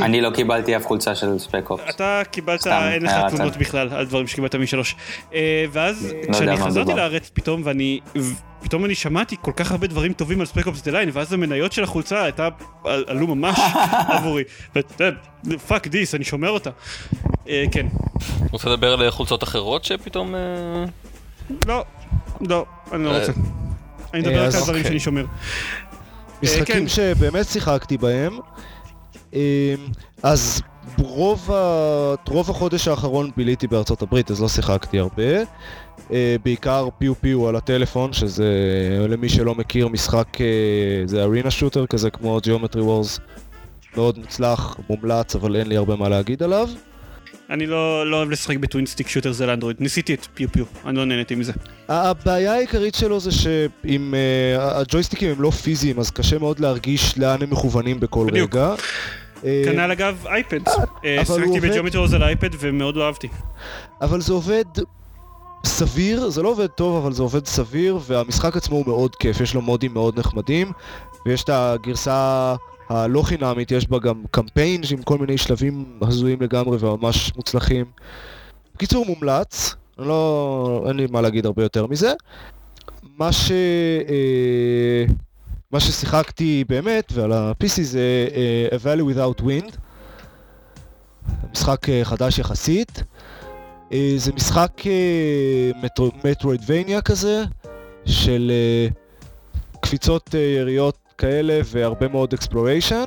[0.00, 0.20] אני...
[0.20, 1.84] לא קיבלתי אף חולצה של Spec Ops.
[1.90, 3.34] אתה קיבלת, אין לך הערת...
[3.34, 4.96] תלונות בכלל על דברים שקיבלת משלוש.
[5.34, 6.94] אה, ואז יודע כשאני חזרתי.
[6.94, 8.00] לארץ פתאום ואני,
[8.62, 11.72] פתאום אני שמעתי כל כך הרבה דברים טובים על Spec Ops: The Line, ואז המניות
[11.72, 12.48] של החולצה הייתה,
[12.84, 13.58] על- עלו ממש
[14.18, 14.42] עבורי.
[15.66, 16.70] fuck this, אני שומר אותה.
[17.48, 17.86] אה, כן.
[18.52, 20.34] רוצה לדבר על חולצות אחרות שפתאום...
[20.34, 20.84] אה,
[21.66, 21.84] לא,
[22.40, 23.32] לא, אני לא אה, רוצה.
[24.14, 24.84] אני מדבר רק על דברים אוקיי.
[24.84, 25.24] שאני שומר.
[26.42, 26.88] משחקים כן.
[26.88, 28.38] שבאמת שיחקתי בהם.
[29.32, 29.38] אמ,
[30.22, 30.62] אז
[30.98, 32.14] רוב, ה...
[32.28, 35.22] רוב החודש האחרון ביליתי בארצות הברית, אז לא שיחקתי הרבה.
[36.12, 38.48] אה, בעיקר פיו פיו על הטלפון, שזה
[39.08, 40.46] למי שלא מכיר משחק, אה,
[41.04, 43.20] זה ארינה שוטר כזה כמו Geometry Wars.
[43.96, 46.68] מאוד מוצלח, מומלץ, אבל אין לי הרבה מה להגיד עליו.
[47.50, 49.76] אני לא לא אוהב לשחק בטווין סטיק שוטר זה לאנדרואיד.
[49.80, 51.52] ניסיתי את פיו פיו, אני לא נהניתי מזה.
[51.88, 57.42] הבעיה העיקרית שלו זה שאם uh, הג'ויסטיקים הם לא פיזיים, אז קשה מאוד להרגיש לאן
[57.42, 58.54] הם מכוונים בכל בדיוק.
[58.54, 58.74] רגע.
[59.44, 60.68] אה, כנ"ל אגב אייפד.
[61.04, 63.28] אה, שיחקתי בג'יאומטרי על אייפד ומאוד לא אהבתי.
[64.02, 64.64] אבל זה עובד
[65.64, 69.54] סביר, זה לא עובד טוב, אבל זה עובד סביר, והמשחק עצמו הוא מאוד כיף, יש
[69.54, 70.72] לו מודים מאוד נחמדים,
[71.26, 72.54] ויש את הגרסה
[72.88, 77.84] הלא חינמית, יש בה גם קמפיין עם כל מיני שלבים הזויים לגמרי וממש מוצלחים.
[78.74, 80.84] בקיצור, מומלץ, לא...
[80.88, 82.12] אין לי מה להגיד הרבה יותר מזה.
[83.18, 83.50] מה ש...
[84.08, 85.04] אה,
[85.72, 89.76] מה ששיחקתי באמת, ועל ה-PC זה אה, A Valley Without Wind.
[91.52, 92.98] משחק אה, חדש יחסית.
[92.98, 93.04] אה,
[94.16, 94.92] זה משחק אה,
[95.82, 97.44] מטרו- מטרואידבניה כזה,
[98.06, 98.88] של אה,
[99.80, 103.04] קפיצות אה, יריות כאלה והרבה מאוד אקספלוריישן.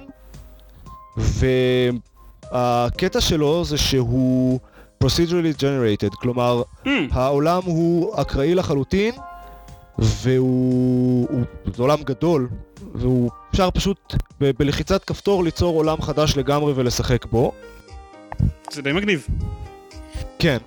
[2.51, 4.59] והקטע שלו זה שהוא
[5.03, 9.13] procedurally generated, כלומר Hmm, העולם הוא אקראי לחלוטין,
[9.99, 11.41] והוא הוא,
[11.75, 12.49] זה עולם גדול,
[12.95, 17.51] והוא אפשר פשוט ב- בלחיצת כפתור ליצור עולם חדש לגמרי ולשחק בו.
[18.71, 19.27] זה די מגניב.
[20.39, 20.57] כן.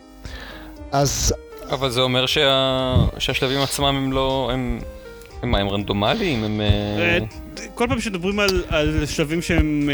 [0.93, 1.35] אז
[1.71, 2.95] אבל זה אומר שה...
[3.19, 4.51] שהשלבים עצמם הם לא...
[4.53, 4.81] הם...
[5.43, 6.45] הם מה, הם רנדומליים?
[6.45, 6.61] הם...
[6.61, 7.19] אה, אה,
[7.75, 9.89] כל פעם שמדברים על, על שלבים שהם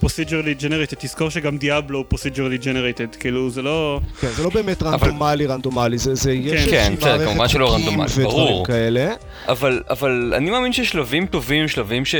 [0.00, 4.00] uh, procedurally generated, תזכור שגם דיאבלו הוא procedurally generated, כאילו זה לא...
[4.20, 8.66] כן, זה לא באמת רנדומלי רנדומלי, זה, זה יש כן, כן, כמובן שלא רנדומלי, ברור.
[8.66, 9.12] כאלה.
[9.48, 12.14] אבל, אבל אני מאמין ששלבים טובים, שלבים ש...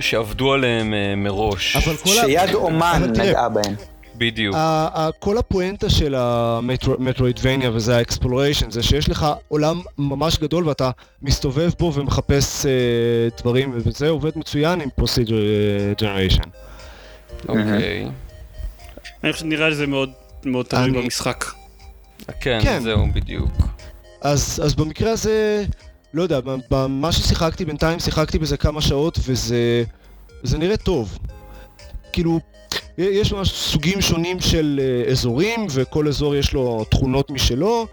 [0.00, 1.76] שעבדו עליהם אה, מראש.
[1.76, 2.24] אבל כל ה...
[2.24, 3.74] שיד אומן אבל נגעה בהם.
[4.18, 4.56] בדיוק.
[5.18, 10.90] כל הפואנטה של ה Metroidvania וזה ה exploration זה שיש לך עולם ממש גדול ואתה
[11.22, 12.70] מסתובב בו ומחפש אה,
[13.40, 15.36] דברים וזה עובד מצוין עם procedural
[16.00, 16.42] generation.
[17.48, 18.08] אוקיי.
[19.24, 20.10] אני חושב שנראה לי זה מאוד
[20.44, 21.44] מאוד תלוי אני- במשחק.
[22.40, 22.80] כן, כן.
[22.82, 23.50] זהו, בדיוק.
[24.20, 25.64] אז, אז במקרה הזה,
[26.14, 29.84] לא יודע, במה ששיחקתי בינתיים שיחקתי בזה כמה שעות וזה
[30.42, 31.18] זה נראה טוב.
[32.12, 32.40] כאילו,
[32.98, 37.86] יש ממש סוגים שונים של אה, אזורים וכל אזור יש לו תכונות משלו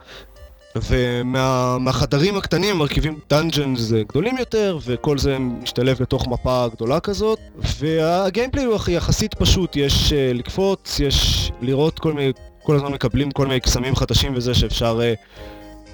[0.76, 7.40] ומהחדרים הקטנים מרכיבים דאנג'נס גדולים יותר וכל זה משתלב לתוך מפה גדולה כזאת.
[7.80, 12.32] והגיימפליי הוא יחסית פשוט, יש אה, לקפוץ, יש לראות כל מיני,
[12.64, 15.14] כל הזמן מקבלים כל מיני קסמים חדשים וזה שאפשר אה,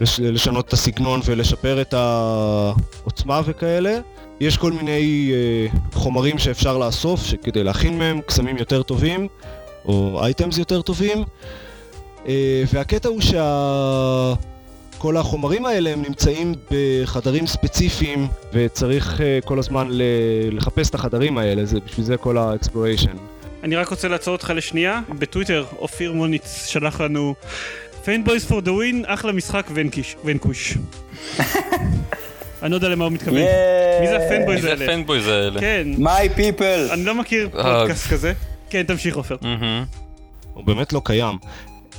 [0.02, 4.00] לש, לשנות את הסגנון ולשפר את העוצמה וכאלה.
[4.40, 9.28] יש כל מיני אה, חומרים שאפשר לאסוף כדי להכין מהם קסמים יותר טובים
[9.86, 11.24] או אייטמס יותר טובים
[12.28, 20.02] אה, והקטע הוא שכל החומרים האלה הם נמצאים בחדרים ספציפיים וצריך אה, כל הזמן ל-
[20.52, 23.16] לחפש את החדרים האלה, זה בשביל זה כל ה exploration.
[23.64, 27.36] אני רק רוצה לעצור אותך לשנייה, בטוויטר אופיר מוניץ שלח לנו
[28.08, 30.78] fanboys for the win, אחלה משחק Vanquish, ונקוש.
[32.64, 33.42] אני לא יודע למה הוא מתכוון.
[34.02, 34.86] מי זה ה fanboys זה האלה?
[34.86, 35.60] ה fanboys האלה.
[35.60, 36.94] כן, My people.
[36.94, 37.80] אני לא מכיר אה.
[37.80, 38.34] פודקאסט כזה.
[38.70, 39.36] כן, תמשיך עופר.
[40.54, 41.38] הוא באמת לא קיים.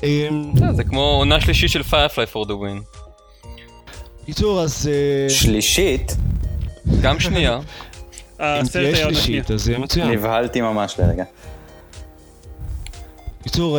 [0.03, 2.99] אמ, אה, זה כמו עונה שלישית של Firefly for the win.
[4.23, 6.16] בקיצור, אז אה, שלישית,
[7.01, 7.59] גם שנייה.
[8.40, 8.97] אם תהיה.
[8.97, 10.11] שלישית אז זה יהיה מצוין.
[10.11, 11.25] נבהלתי ממש לרגע.
[13.40, 13.79] בקיצור,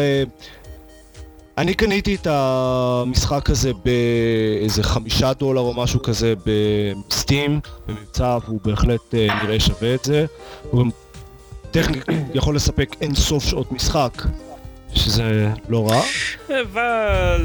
[1.60, 9.15] אני קניתי את המשחק הזה באיזה חמישה דולר או משהו כזה בסטים, במבצע, והוא בהחלט
[9.15, 10.26] אה, נראה שווה את זה.
[10.69, 10.89] הוא גם
[11.72, 14.24] טכנית יכול לספק אין סוף שעות משחק,
[14.93, 16.02] שזה לא רע.
[16.62, 17.41] אבל...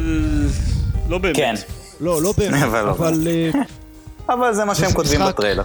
[1.08, 1.36] לא באמת.
[1.36, 1.54] כן,
[2.00, 2.90] לא, לא באמת, אבל לא.
[2.90, 3.50] אבל אה,
[4.28, 5.34] אבל זה מה שהם כותבים משחק.
[5.34, 5.62] בטריילר.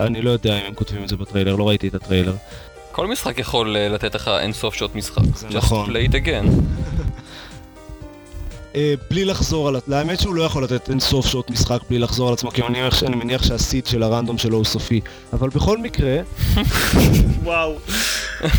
[0.00, 2.34] אני לא יודע אם הם כותבים את זה בטריילר, לא ראיתי את הטריילר.
[2.92, 5.22] כל משחק יכול אה, לתת לך אין סוף שעות משחק.
[5.22, 5.90] Just נכון.
[5.90, 6.46] play it again.
[8.76, 9.76] אה, בלי לחזור על...
[9.92, 12.80] האמת שהוא לא יכול לתת אין סוף שעות משחק בלי לחזור על עצמו, כי אני
[12.80, 15.00] מניח, אני מניח שהסיד של הרנדום שלו הוא סופי.
[15.32, 16.18] אבל בכל מקרה,
[17.42, 17.78] וואו.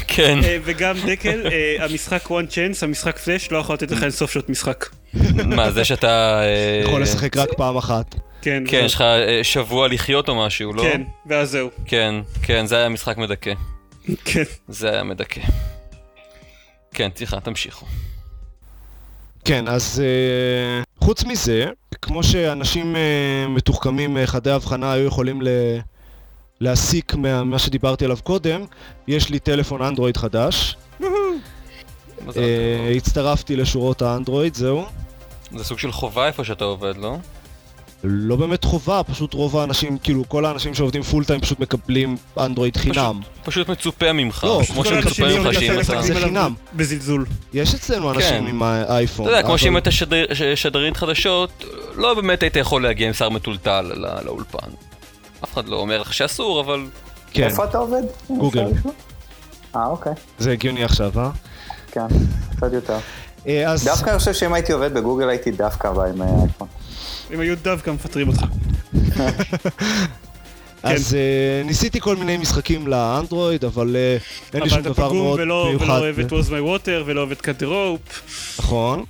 [0.08, 0.40] כן.
[0.44, 4.50] אה, וגם דקל, אה, המשחק one chance, המשחק פלאש, לא יכול לתת לך אינסוף שעות
[4.50, 4.86] משחק.
[5.46, 6.42] מה, זה שאתה...
[6.42, 8.16] אה, יכול לשחק רק פעם אחת.
[8.42, 8.64] כן.
[8.68, 10.84] כן, יש לך אה, שבוע לחיות או משהו, לא?
[10.84, 11.70] כן, ואז זהו.
[11.86, 13.54] כן, כן, זה היה משחק מדכא.
[14.26, 14.44] כן.
[14.68, 15.42] זה היה מדכא.
[16.94, 17.86] כן, סליחה, תמשיכו.
[19.48, 21.66] כן, אז uh, חוץ מזה,
[22.02, 25.48] כמו שאנשים uh, מתוחכמים uh, חדי הבחנה היו יכולים ל...
[26.62, 28.66] להסיק מה, מה שדיברתי עליו קודם,
[29.08, 30.78] יש לי טלפון אנדרואיד חדש.
[32.98, 34.86] הצטרפתי לשורות האנדרואיד, זהו.
[35.52, 37.18] זה סוג של חובה איפה שאתה עובד, לא?
[38.04, 42.78] לא באמת חובה, פשוט רוב האנשים, כאילו כל האנשים שעובדים פול טיים פשוט מקבלים אנדרואיד
[42.78, 43.20] חינם.
[43.46, 46.02] פשוט מצופה ממך, לא, כמו שמצופה ממך שאם אתה...
[46.02, 46.54] זה חינם.
[46.76, 47.26] בזלזול.
[47.54, 48.48] יש אצלנו אנשים כן.
[48.48, 49.26] עם האייפון.
[49.28, 51.64] אתה יודע, כמו שאם אתה שדר- ש- שדרנית חדשות,
[51.96, 54.70] לא באמת היית יכול להגיע עם שר מטולטל לא- לאולפן.
[55.44, 56.86] אף אחד לא אומר לך שאסור, אבל...
[57.34, 58.02] כן, איפה אתה עובד?
[58.38, 58.66] גוגל.
[59.76, 60.14] אה, אוקיי.
[60.40, 61.30] זה הגיוני עכשיו, אה?
[61.92, 62.08] כן,
[62.58, 62.98] קצת יותר.
[63.48, 63.74] אה.
[63.86, 66.68] דווקא אני חושב שאם הייתי עובד בגוגל הייתי דווקא בא עם האייפון.
[67.34, 68.46] אם היו דווקא מפטרים אותך.
[70.84, 75.08] אז uh, ניסיתי כל מיני משחקים לאנדרואיד, אבל uh, אין לי אבל שום אתה דבר
[75.08, 75.86] פגום מאוד ולא מיוחד.
[75.86, 78.14] ולא אוהב את Was My Water ולא אוהב את Cut the Rope.
[78.60, 79.04] נכון.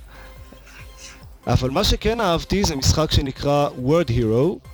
[1.46, 4.68] אבל מה שכן אהבתי זה משחק שנקרא Word Hero.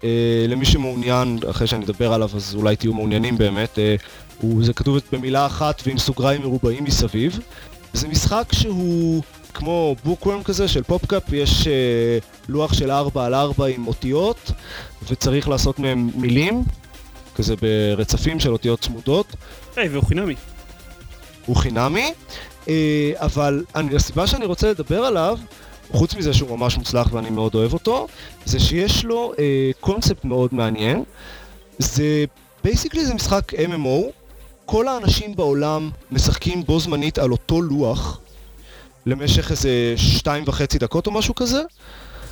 [0.00, 0.04] Uh,
[0.48, 4.02] למי שמעוניין, אחרי שאני אדבר עליו אז אולי תהיו מעוניינים באמת, uh,
[4.40, 7.38] הוא, זה כתוב במילה אחת ועם סוגריים מרובעים מסביב.
[7.92, 9.22] זה משחק שהוא
[9.54, 11.66] כמו בוקוורם כזה של פופקאפ, יש uh,
[12.48, 14.50] לוח של 4 על 4 עם אותיות
[15.08, 16.64] וצריך לעשות מהם מילים,
[17.34, 19.26] כזה ברצפים של אותיות צמודות.
[19.76, 20.34] היי, והוא חינמי.
[21.46, 22.12] הוא חינמי,
[22.68, 25.38] אה, אבל אני, הסיבה שאני רוצה לדבר עליו,
[25.92, 28.06] חוץ מזה שהוא ממש מוצלח ואני מאוד אוהב אותו,
[28.44, 31.04] זה שיש לו אה, קונספט מאוד מעניין.
[31.78, 32.24] זה,
[32.64, 34.10] basically זה משחק MMO,
[34.66, 38.20] כל האנשים בעולם משחקים בו זמנית על אותו לוח,
[39.10, 41.62] למשך איזה שתיים וחצי דקות או משהו כזה.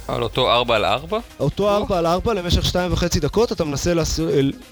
[0.08, 1.18] על אותו 4 על 4?
[1.40, 4.20] אותו 4 על 4 למשך שתיים וחצי דקות, אתה מנסה להש...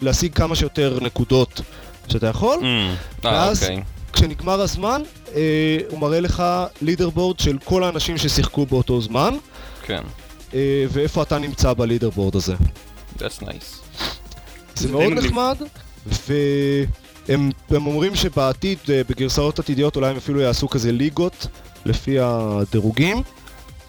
[0.02, 1.60] להשיג כמה שיותר נקודות
[2.08, 3.82] שאתה יכול, Mm, ואז אוקיי.
[4.12, 5.02] כשנגמר הזמן,
[5.34, 6.42] אה, הוא מראה לך
[6.82, 9.34] לידר בורד של כל האנשים ששיחקו באותו זמן,
[9.82, 10.02] כן.
[10.54, 12.54] אה, ואיפה אתה נמצא בלידר בורד הזה.
[13.18, 14.00] That's nice.
[14.74, 15.12] זה מאוד.
[15.12, 15.56] נחמד,
[16.06, 21.46] והם הם אומרים שבעתיד, אה, בגרסאות עתידיות, אולי הם אפילו יעשו כזה ליגות
[21.86, 23.22] לפי הדירוגים,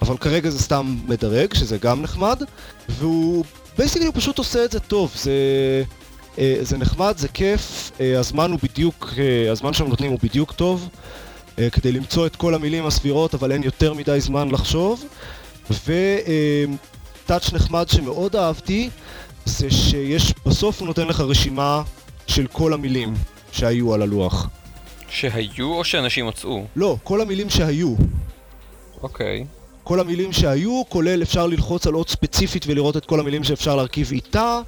[0.02, 2.44] אבל כרגע זה סתם מדרג, שזה גם נחמד,
[2.90, 3.46] והוא
[3.78, 5.32] הוא פשוט עושה את זה טוב, זה,
[6.38, 10.52] אה, זה נחמד, זה כיף, אה, הזמן הוא בדיוק, אה, הזמן שהם נותנים הוא בדיוק
[10.52, 10.90] טוב,
[11.72, 15.04] כדי למצוא את כל המילים הסבירות, אבל אין יותר מדי זמן לחשוב,
[15.72, 18.90] וטאץ' נחמד שמאוד אהבתי,
[19.46, 21.82] זה שיש, בסוף הוא נותן לך רשימה
[22.28, 23.14] של כל המילים
[23.52, 24.50] שהיו על הלוח.
[25.10, 26.64] שהיו או שאנשים מצאו?
[26.76, 27.96] לא, כל המילים שהיו.
[29.04, 29.46] אוקיי.
[29.84, 34.12] כל המילים שהיו, כולל אפשר ללחוץ על אות ספציפית ולראות את כל המילים שאפשר להרכיב
[34.12, 34.60] איתה.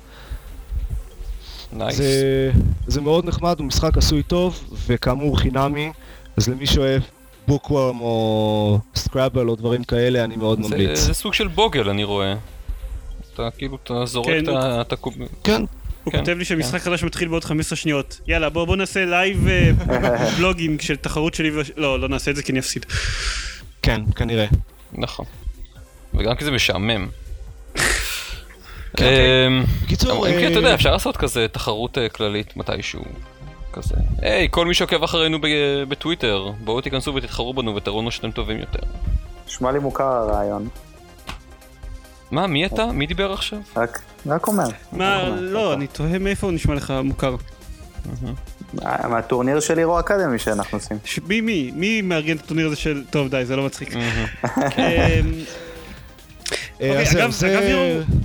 [1.74, 1.96] nice.
[1.98, 2.52] זה,
[2.88, 5.92] זה מאוד נחמד, הוא משחק עשוי טוב, וכאמור חינמי,
[6.38, 7.02] אז למי שאוהב
[7.48, 11.00] Bookworm או Scrabble או דברים כאלה, אני מאוד זה- ממליץ.
[11.00, 12.34] זה סוג של Boggle אני רואה.
[13.34, 14.44] אתה כאילו, אתה זורק כן,
[14.82, 14.96] את ה-.
[15.44, 15.62] כן,
[16.04, 18.20] הוא כן, כותב לי שמשחק חדש מתחיל בעוד 15 שניות.
[18.28, 19.72] יאללה, בוא בוא נעשה live אה,
[20.38, 21.62] בלוגינג של תחרות שלי ו...
[21.78, 22.86] לא, לא נעשה את זה כי אני אפסיד.
[23.82, 24.46] כן, כנראה.
[24.94, 25.26] נכון.
[26.14, 27.08] וגם כי זה משעמם.
[28.98, 29.06] כן.
[29.48, 33.04] אמ, בקיצור, אם כי אה, אתה יודע, אפשר לעשות כזה תחרות אה, כללית מתישהו.
[33.74, 33.96] כזה.
[34.22, 38.60] היי, כל מי שעוקב אחרינו ב- בטוויטר, בואו תיכנסו ותתחרו בנו ותראו לנו שאתם טובים
[38.60, 38.80] יותר.
[39.48, 40.68] נשמע לי מוכר הרעיון.
[42.32, 42.86] מה, מי אתה?
[42.86, 43.60] מי דיבר עכשיו?
[43.78, 44.68] רק, רק אומר.
[44.92, 45.30] מה.
[45.30, 47.36] לא, אני תוהה מאיפה הוא נשמע לך מוכר.
[48.74, 50.98] מה- מהטורניר של הירו אקדמי שאנחנו עושים.
[51.28, 53.04] מי, מי, מי מארגן את הטורניר הזה של...
[53.10, 53.96] טוב, די, זה לא מצחיק.
[53.96, 54.02] אמ,
[56.82, 57.34] אה, אוקיי, אגב,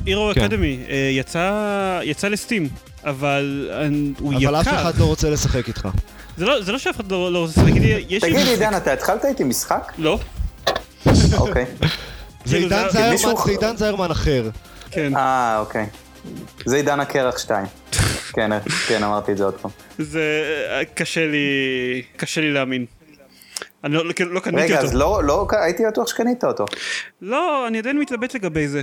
[0.07, 0.41] הירו- כן.
[0.45, 1.53] אקדמי אה, יצא
[2.03, 2.69] יצא לסטים,
[3.05, 3.89] אבל אה,
[4.21, 4.49] הוא יקר.
[4.49, 5.89] אבל אף אחד לא רוצה לשחק איתך.
[6.37, 8.33] זה לא- זה לא שאף אחד לא לא רוצה לשחק, איתי, יש לי...
[8.33, 9.93] תגיד לי, עידן, אתה התחלת איתי משחק?
[9.99, 10.19] לא,
[11.39, 11.65] אוקיי.
[12.45, 14.51] זה כאילו, עידן זה- זיירמן, מישהו- זה עידן זיירמן אחר.
[14.91, 15.17] כן.
[15.17, 15.87] אה, אוקיי.
[16.65, 17.67] זה עידן הקרח 2.
[18.35, 18.51] כן,
[18.89, 19.71] כן, אמרתי את זה עוד פעם.
[19.99, 20.23] זה
[20.71, 21.47] אה, קשה לי,
[22.17, 22.87] קשה לי להאמין.
[23.85, 24.87] אני לא, לא קניתי רגע, אותו.
[24.87, 26.65] אז לא, לא, הייתי בטוח שקנית אותו.
[27.23, 28.83] לא, אני עדיין מתלבט לגבי זה.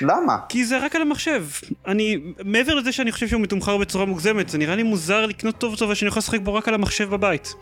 [0.00, 0.36] למה?
[0.48, 1.44] כי זה רק על המחשב.
[1.86, 5.76] אני, מעבר לזה שאני חושב שהוא מתומחר בצורה מוגזמת, זה נראה לי מוזר לקנות טוב
[5.76, 7.54] טוב ושאני יכול לשחק בו רק על המחשב בבית.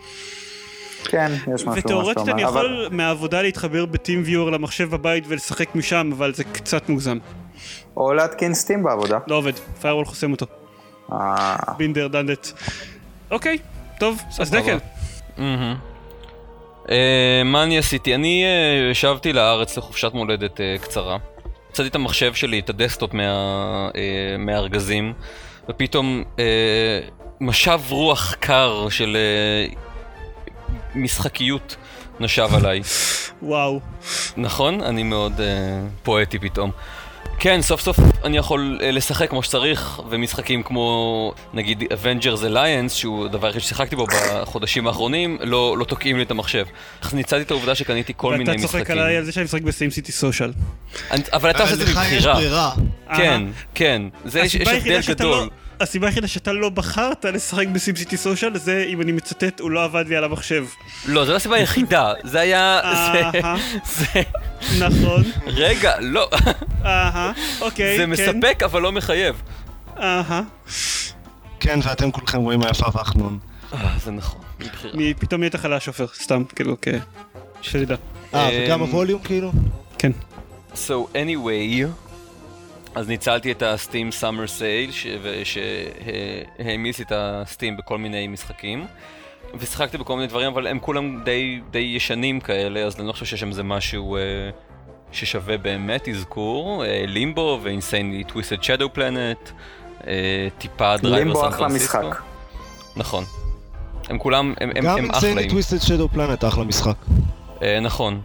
[1.04, 2.60] כן, יש משהו, מה שאתה ותאורטית אני אומר.
[2.60, 7.18] יכול מהעבודה להתחבר בטים ויור למחשב בבית ולשחק משם, אבל זה קצת מוגזם.
[7.96, 9.18] או להתקין סטים בעבודה.
[9.26, 10.46] לא עובד, פיירוול חוסם אותו.
[11.12, 12.48] אה, בינדר דנדט.
[13.30, 13.58] אוקיי,
[13.98, 14.50] טוב, אז.
[14.50, 14.78] דקל.
[16.90, 18.14] אה, מה אני עשיתי?
[18.14, 21.18] אני אה, שבתי לארץ לחופשת מולדת אה, קצרה.
[21.68, 22.70] הוצאתי את המחשב שלי, את
[23.14, 23.22] מה,
[23.96, 25.12] אה, מהארגזים,
[25.68, 27.00] ופתאום אה,
[27.40, 29.74] משב רוח קר של אה,
[30.94, 31.76] משחקיות
[32.20, 32.80] נשב עליי.
[33.42, 33.80] וואו.
[34.36, 34.80] נכון?
[34.80, 35.42] אני מאוד uh,
[36.02, 36.70] פואטי פתאום.
[37.38, 43.24] כן, סוף סוף אני יכול uh, לשחק כמו שצריך, ומשחקים כמו נגיד Avengers Alliance, שהוא
[43.24, 46.66] הדבר היחיד ששיחקתי בו בחודשים האחרונים, לא, לא תוקעים לי את המחשב.
[47.02, 48.80] אז ניצלתי את העובדה שקניתי כל מיני ואתה משחקים.
[48.80, 50.52] צוחק עליי על זה שאני משחק בסים סיטי סושיאל.
[51.32, 52.34] אבל אתה עושה את זה לך יש מבחירה.
[52.34, 52.72] ברירה.
[53.16, 53.42] כן,
[53.74, 54.02] כן.
[54.24, 55.48] זה יש, הבדל גדול.
[55.80, 59.84] הסיבה היחידה שאתה לא בחרת לשחק בסים סיטי סושיאל זה אם אני מצטט הוא לא
[59.84, 60.66] עבד לי על המחשב.
[61.06, 62.12] לא, זו לא הסיבה היחידה.
[62.22, 62.80] זה היה...
[62.84, 63.38] זה...
[63.38, 63.56] אהה.
[63.84, 64.22] זה...
[64.78, 66.28] נכון, רגע, לא.
[66.84, 69.42] אהה, אוקיי, זה כן, מספק אבל לא מחייב.
[69.98, 70.42] אהה.
[71.60, 73.38] כן, ואתם כולכם רואים היפה והחנון.
[73.72, 74.40] אה, זה נכון.
[75.18, 76.88] פתאום נהיית חלש עופר, סתם, כאילו, כ...
[77.62, 77.96] שתדע.
[78.34, 79.52] אה, וגם הווליום כאילו?
[79.98, 80.12] כן.
[80.74, 81.86] So anyway,
[82.94, 84.90] אז ניצלתי את הסטים סאמר סייל
[85.44, 88.86] שהעמיס את הסטים בכל מיני משחקים
[89.54, 93.24] ושיחקתי בכל מיני דברים אבל הם כולם די, די ישנים כאלה אז אני לא חושב
[93.26, 94.20] שיש שם איזה משהו uh,
[95.12, 99.50] ששווה באמת אזכור Limbo ו Insanely Twisted Shadow Planet
[100.58, 101.98] טיפה Driver Limbo San אחלה Francisco.
[101.98, 102.22] משחק.
[102.96, 103.24] נכון.
[104.08, 105.50] הם כולם, הם, הם, גם הם Insanely אחלאים.
[105.50, 106.96] Twisted Shadow Planet אחלה משחק.
[107.62, 108.20] אה, נכון.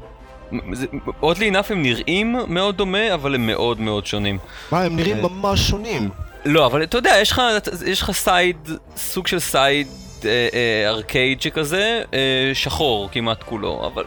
[1.20, 4.38] odd enough הם נראים מאוד דומה, אבל הם מאוד מאוד שונים.
[4.72, 5.30] מה, הם נראים אה.
[5.30, 6.10] ממש שונים.
[6.46, 7.42] לא, אבל אתה יודע, יש לך,
[7.86, 9.88] יש לך side, סוג של side
[10.26, 14.04] אה, אה, ארקייד שכזה, אה, שחור כמעט כולו, אבל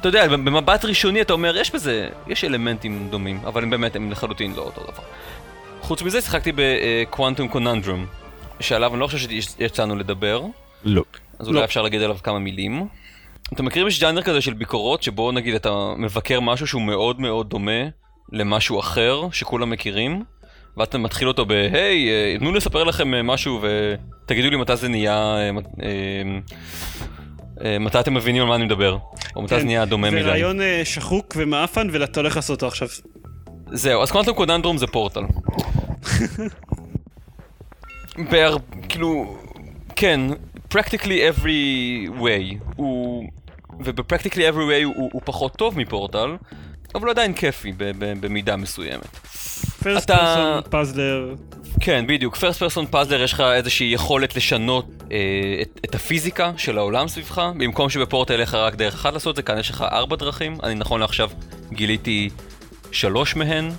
[0.00, 4.10] אתה יודע, במבט ראשוני אתה אומר, יש בזה, יש אלמנטים דומים, אבל הם באמת, הם
[4.10, 5.02] לחלוטין לא אותו דבר.
[5.80, 8.06] חוץ מזה, שיחקתי ב Quantum Conundrum,
[8.60, 10.42] שעליו אני לא חושב שיצאנו לדבר,
[10.84, 11.02] לא.
[11.38, 11.64] אז אולי לא.
[11.64, 12.88] אפשר להגיד עליו כמה מילים.
[13.54, 17.50] אתם מכירים יש ג'אנר כזה של ביקורות, שבו נגיד אתה מבקר משהו שהוא מאוד מאוד
[17.50, 17.82] דומה
[18.32, 20.22] למשהו אחר שכולם מכירים,
[20.76, 24.88] ואתה מתחיל אותו ב-היי, אה, תנו לי לספר לכם אה, משהו ותגידו לי מתי זה
[24.88, 25.68] נהיה, אה, מת-
[27.80, 28.98] מתי אתם מבינים על מה אני מדבר,
[29.36, 30.24] או מתי זה נהיה דומה זה מדי.
[30.28, 32.88] רעיון אה, שחוק ומאפן ואתה הולך לעשות אותו עכשיו.
[33.72, 35.20] זהו, אז קוונטום קודנדרום זה פורטל.
[38.30, 38.56] בהר...
[38.88, 39.36] כאילו...
[39.96, 40.20] כן,
[40.74, 41.54] practically every
[42.20, 43.24] way הוא...
[43.80, 46.36] וב-practically every way הוא, הוא פחות טוב מפורטל,
[46.94, 47.72] אבל הוא עדיין כיפי
[48.20, 49.16] במידה מסוימת.
[49.82, 51.34] פרסט פרסון פאזלר.
[51.80, 52.36] כן, בדיוק.
[52.36, 55.16] פרסט פרסון פאזלר יש לך איזושהי יכולת לשנות אה,
[55.62, 57.50] את, את הפיזיקה של העולם סביבך.
[57.58, 60.58] במקום שבפורטל יהיה לך רק דרך אחת לעשות את זה, כאן יש לך ארבע דרכים.
[60.62, 61.30] אני נכון לעכשיו
[61.72, 62.30] גיליתי
[62.92, 63.70] שלוש מהן.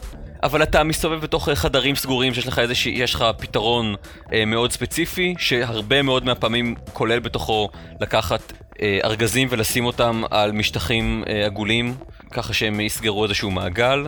[0.46, 3.96] אבל אתה מסתובב בתוך אה, חדרים סגורים שיש לך איזושהי, יש לך פתרון
[4.34, 7.70] אה, מאוד ספציפי, שהרבה מאוד מהפעמים כולל בתוכו
[8.02, 11.96] לקחת אה, ארגזים ולשים אותם על משטחים אה, עגולים,
[12.32, 14.08] ככה שהם יסגרו איזשהו מעגל.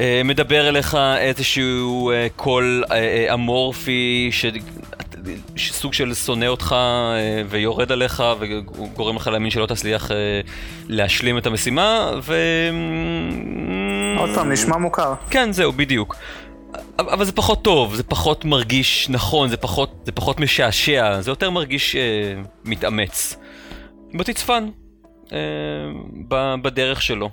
[0.00, 4.46] אה, מדבר אליך איזשהו אה, קול אה, אמורפי, ש...
[5.56, 6.76] שסוג של שונא אותך
[7.48, 10.10] ויורד עליך וגורם לך להאמין שלא תצליח
[10.88, 12.36] להשלים את המשימה, ו...
[14.18, 15.14] עוד פעם, נשמע מוכר.
[15.30, 16.16] כן, זהו, בדיוק.
[16.98, 21.50] אבל זה פחות טוב, זה פחות מרגיש נכון, זה פחות, זה פחות משעשע, זה יותר
[21.50, 22.02] מרגיש אה,
[22.64, 23.36] מתאמץ.
[24.46, 24.50] Fun,
[25.32, 27.30] אה, בדרך שלו.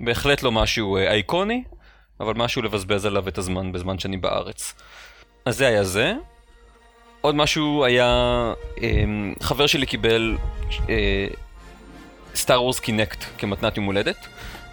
[0.00, 1.64] בהחלט לא משהו אה, אייקוני,
[2.20, 4.74] אבל משהו לבזבז עליו את הזמן בזמן שאני בארץ.
[5.44, 6.12] אז זה היה זה.
[7.20, 8.06] עוד משהו היה,
[8.82, 9.04] אה,
[9.42, 10.36] חבר שלי קיבל
[12.34, 14.26] Star Wars Kinect כמתנת יום הולדת.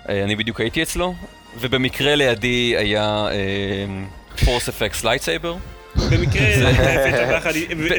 [0.09, 1.13] אה, אני בדיוק הייתי אצלו,
[1.59, 3.27] ובמקרה לידי היה
[4.45, 5.55] Force FX lightsaber.
[5.95, 6.47] במקרה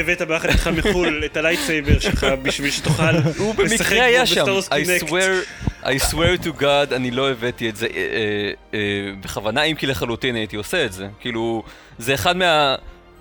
[0.00, 3.52] הבאת ביחד- איתך מחו"ל את ה lightsaber שלך בשביל שתוכל לשחק בו
[4.24, 4.68] ב Stars
[5.02, 8.78] swear, I swear to God, אני לא הבאתי את זה אה, אה, אה,
[9.20, 11.07] בכוונה, אם כי לחלוטין הייתי עושה את זה.
[11.20, 11.62] כאילו,
[11.98, 12.74] זה אחד מה...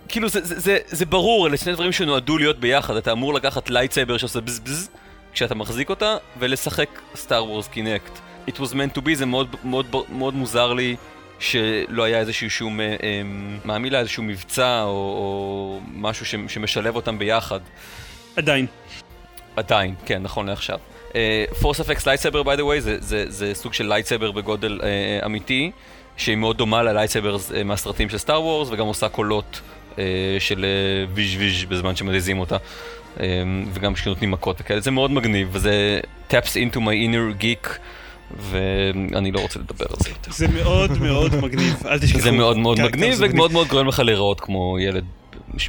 [0.07, 2.95] כאילו, זה, זה, זה, זה ברור, אלה שני דברים שנועדו להיות ביחד.
[2.95, 4.89] אתה אמור לקחת lightsaber שעושה בז בז
[5.33, 8.11] כשאתה מחזיק אותה, ולשחק Star Wars Kinect.
[8.47, 10.95] It was meant to be, זה מאוד, מאוד, מאוד מוזר לי
[11.41, 13.21] שלא היה איזשהו שום, אה, אה,
[13.65, 17.59] מה המילה, איזשהו מבצע או, או משהו ש, שמשלב אותם ביחד.
[18.35, 18.65] עדיין.
[19.55, 20.79] עדיין, כן, נכון לעכשיו.
[21.59, 25.71] Force FX lightsaber, by the way, זה, זה, זה סוג של lightsaber בגודל uh, אמיתי,
[26.17, 29.97] שהיא מאוד דומה ל lightsaber uh, מהסרטים של Star Wars, וגם עושה קולות uh,
[30.39, 32.57] של uh, ויז' ויז' בזמן שמזיזים אותה,
[33.17, 33.19] um,
[33.73, 35.99] וגם כשנותנים מכות וכאלה, זה מאוד מגניב, וזה
[36.29, 37.69] taps into my inner geek,
[38.37, 40.31] ואני לא רוצה לדבר על זה יותר.
[40.31, 42.21] זה מאוד מאוד מגניב, אל תשכחו.
[42.21, 45.05] זה מאוד מאוד כן, מגניב, זה ומאוד מאוד גורם לך להיראות כמו ילד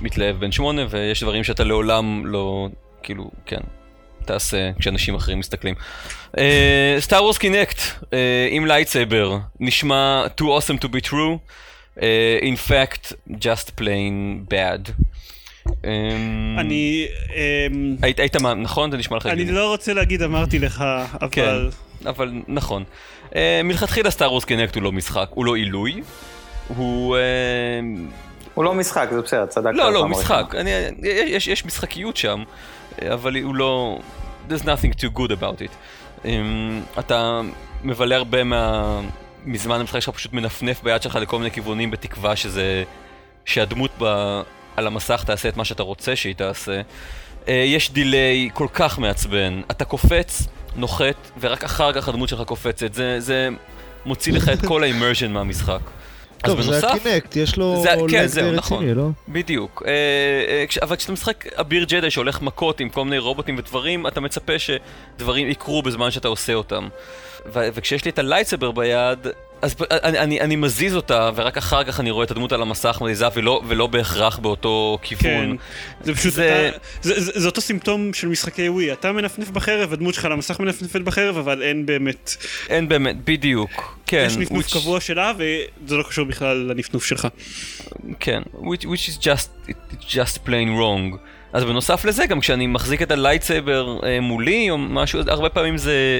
[0.00, 2.68] מתלהב בן שמונה, ויש דברים שאתה לעולם לא,
[3.02, 3.60] כאילו, כן,
[4.24, 5.74] תעשה כשאנשים אחרים מסתכלים.
[6.98, 7.78] Star Wars Kinect
[8.50, 11.38] עם lightsaber, נשמע too awesome to be true,
[11.96, 12.00] uh,
[12.42, 14.90] in fact, just plain bad.
[15.66, 15.84] Um,
[16.58, 17.06] אני...
[17.34, 18.90] אמ, היית, מה, נכון?
[18.90, 19.52] זה נשמע לך אני הגיוני.
[19.52, 20.84] לא רוצה להגיד אמרתי לך,
[21.30, 21.70] כן, אבל...
[22.06, 22.84] אבל נכון.
[23.30, 23.34] Uh,
[23.64, 26.02] מלכתחילה סטאר וורס קינקט הוא לא משחק, הוא לא עילוי.
[26.68, 27.16] הוא...
[27.16, 27.20] Uh,
[28.54, 29.76] הוא לא משחק, זה בסדר, צדקת.
[29.76, 30.54] לא, לא, הוא משחק.
[30.58, 30.70] אני,
[31.02, 32.42] יש, יש משחקיות שם,
[33.12, 33.98] אבל הוא לא...
[34.48, 35.72] There's nothing too good about it.
[36.22, 36.26] Um,
[36.98, 37.40] אתה
[37.84, 39.00] מבלה הרבה מה...
[39.44, 42.84] מזמן המשחק שלך פשוט מנפנף ביד שלך לכל מיני כיוונים בתקווה שזה...
[43.44, 44.04] שהדמות ב...
[44.76, 46.80] על המסך תעשה את מה שאתה רוצה שהיא תעשה.
[47.44, 49.60] Uh, יש delay כל כך מעצבן.
[49.70, 52.94] אתה קופץ, נוחת, ורק אחר כך הדמות שלך קופצת.
[52.94, 53.48] זה, זה
[54.06, 55.78] מוציא לך את כל ה immersion מהמשחק.
[56.38, 58.78] טוב, זה בנוסף- ה Kinect, יש לו זה- כן, lag זהו, די נכון.
[58.78, 59.08] רציני, לא?
[59.28, 59.82] בדיוק.
[59.86, 59.90] אה,
[60.48, 64.20] אה, כש- אבל כשאתה משחק אביר ג'די שהולך מכות עם כל מיני רובוטים ודברים, אתה
[64.20, 66.88] מצפה שדברים יקרו בזמן שאתה עושה אותם.
[67.54, 69.26] ו- וכשיש לי את ה lightsaber ביד,
[69.62, 72.98] אז אני, אני, אני מזיז אותה, ורק אחר כך אני רואה את הדמות על המסך
[73.04, 75.56] מזיזה, ולא, ולא בהכרח באותו כן, כיוון.
[76.04, 79.92] זה פשוט, זה- אתה- זה- זה זה אותו סימפטום של משחקי ווי, אתה מנפנף בחרב,
[79.92, 82.36] הדמות שלך על המסך מנפנפת בחרב, אבל אין באמת,
[82.68, 83.98] אין באמת, בדיוק.
[84.06, 84.24] כן.
[84.26, 87.28] יש נפנוף which- קבוע שלה, וזה לא קשור בכלל לנפנוף שלך.
[88.20, 91.16] כן, which, which is just, it's just plain wrong.
[91.52, 95.76] אז בנוסף לזה, גם כשאני מחזיק את ה lightsaber אה, מולי או משהו, הרבה פעמים
[95.76, 96.18] זה,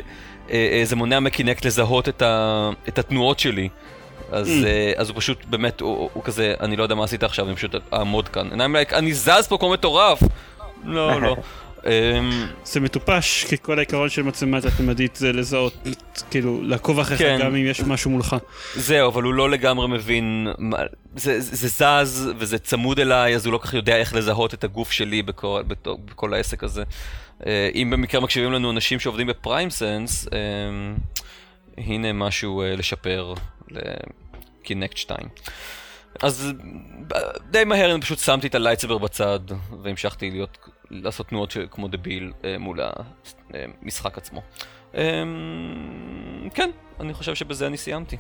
[0.84, 3.68] זה מונע מ Kinect לזהות את, ה, את התנועות שלי.
[4.32, 4.66] אז, Mm.
[4.66, 7.46] אה, אז הוא פשוט, באמת, הוא, הוא, הוא כזה, אני לא יודע מה עשית עכשיו,
[7.46, 8.48] אני פשוט אעמוד כאן.
[8.52, 10.22] And I'm like, אני זז פה כמו מטורף!
[10.84, 11.36] לא, לא.
[11.86, 15.74] אמ, זה מטופש, כי כל העיקרון של מצלמה תלת-ממדית זה לזהות,
[16.30, 17.38] כאילו, לעקוב אחריך כן.
[17.40, 18.36] גם אם יש משהו מולך.
[18.76, 20.76] זהו, אבל הוא לא לגמרי מבין, מה-
[21.16, 24.54] זה, זה, זה זז וזה צמוד אליי, אז הוא לא כל כך יודע איך לזהות
[24.54, 25.62] את הגוף שלי בכל,
[26.04, 26.82] בכל העסק הזה.
[27.46, 30.38] אה, אם במקרה מקשיבים לנו אנשים שעובדים בפריים סנס, אה,
[31.78, 33.34] הנה משהו אה, לשפר
[33.70, 35.18] לקינקט 2.
[36.22, 36.52] אז
[37.50, 39.40] די מהר אני פשוט שמתי את הלייטסבר בצד
[39.82, 40.58] והמשכתי להיות,
[40.90, 42.80] לעשות תנועות ש- כמו דביל אה, מול
[43.82, 44.42] המשחק עצמו.
[44.94, 45.22] אה,
[46.54, 46.70] כן,
[47.00, 48.16] אני חושב שבזה אני סיימתי.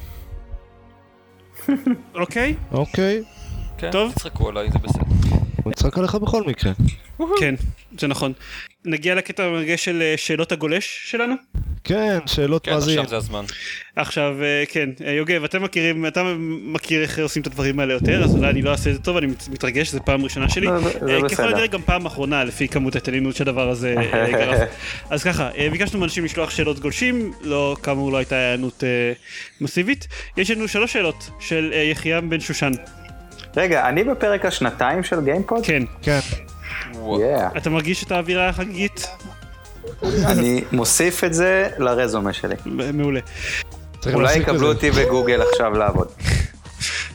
[2.14, 2.56] אוקיי?
[2.72, 3.22] אוקיי,
[3.78, 4.12] כן, טוב.
[4.12, 5.02] תצחקו עליי, זה בסדר.
[5.62, 6.72] הוא יצחק עליך בכל מקרה.
[7.40, 7.54] כן,
[7.98, 8.32] זה נכון.
[8.84, 11.34] נגיע לקטע המרגש של אה, שאלות הגולש שלנו?
[11.84, 12.98] כן, שאלות כן, מאזין.
[12.98, 13.44] עכשיו זה הזמן.
[13.96, 16.22] עכשיו, אה, כן, אה, יוגב, אתם מכירים, אתה
[16.62, 19.16] מכיר איך עושים את הדברים האלה יותר, אז אולי אני לא אעשה את זה טוב,
[19.16, 20.66] אני מת- מתרגש, זו פעם ראשונה שלי.
[20.66, 21.46] לא, זה- זה אה, ככל בסדר.
[21.48, 23.94] הנראה גם פעם אחרונה, לפי כמות ההתעניינות שהדבר הזה
[24.32, 24.68] גרף.
[25.10, 29.12] אז ככה, ביקשנו מאנשים לשלוח שאלות גולשים, לא, כאמור לא הייתה היענות אה,
[29.60, 30.06] מסיבית.
[30.36, 32.72] יש לנו שלוש שאלות של אה, יחיעם בן שושן.
[33.56, 35.66] רגע, אני בפרק השנתיים של גיימפוד?
[35.66, 36.18] כן, כן.
[36.92, 37.56] Yeah.
[37.56, 39.06] אתה מרגיש את האווירה החגיגית?
[40.02, 42.54] אני מוסיף את זה לרזומה שלי.
[42.92, 43.20] מעולה.
[44.14, 44.68] אולי יקבלו.
[44.68, 46.08] אותי בגוגל עכשיו לעבוד.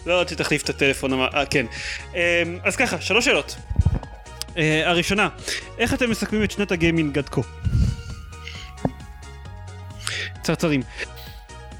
[0.06, 1.66] לא, תחליף את הטלפון, אה, כן.
[2.16, 3.56] אה, אז ככה, שלוש שאלות.
[4.58, 5.30] אה, הראשונה,
[5.78, 7.42] איך אתם מסכמים את שנת הגיימינג עד כה?
[10.44, 10.82] צרצרים.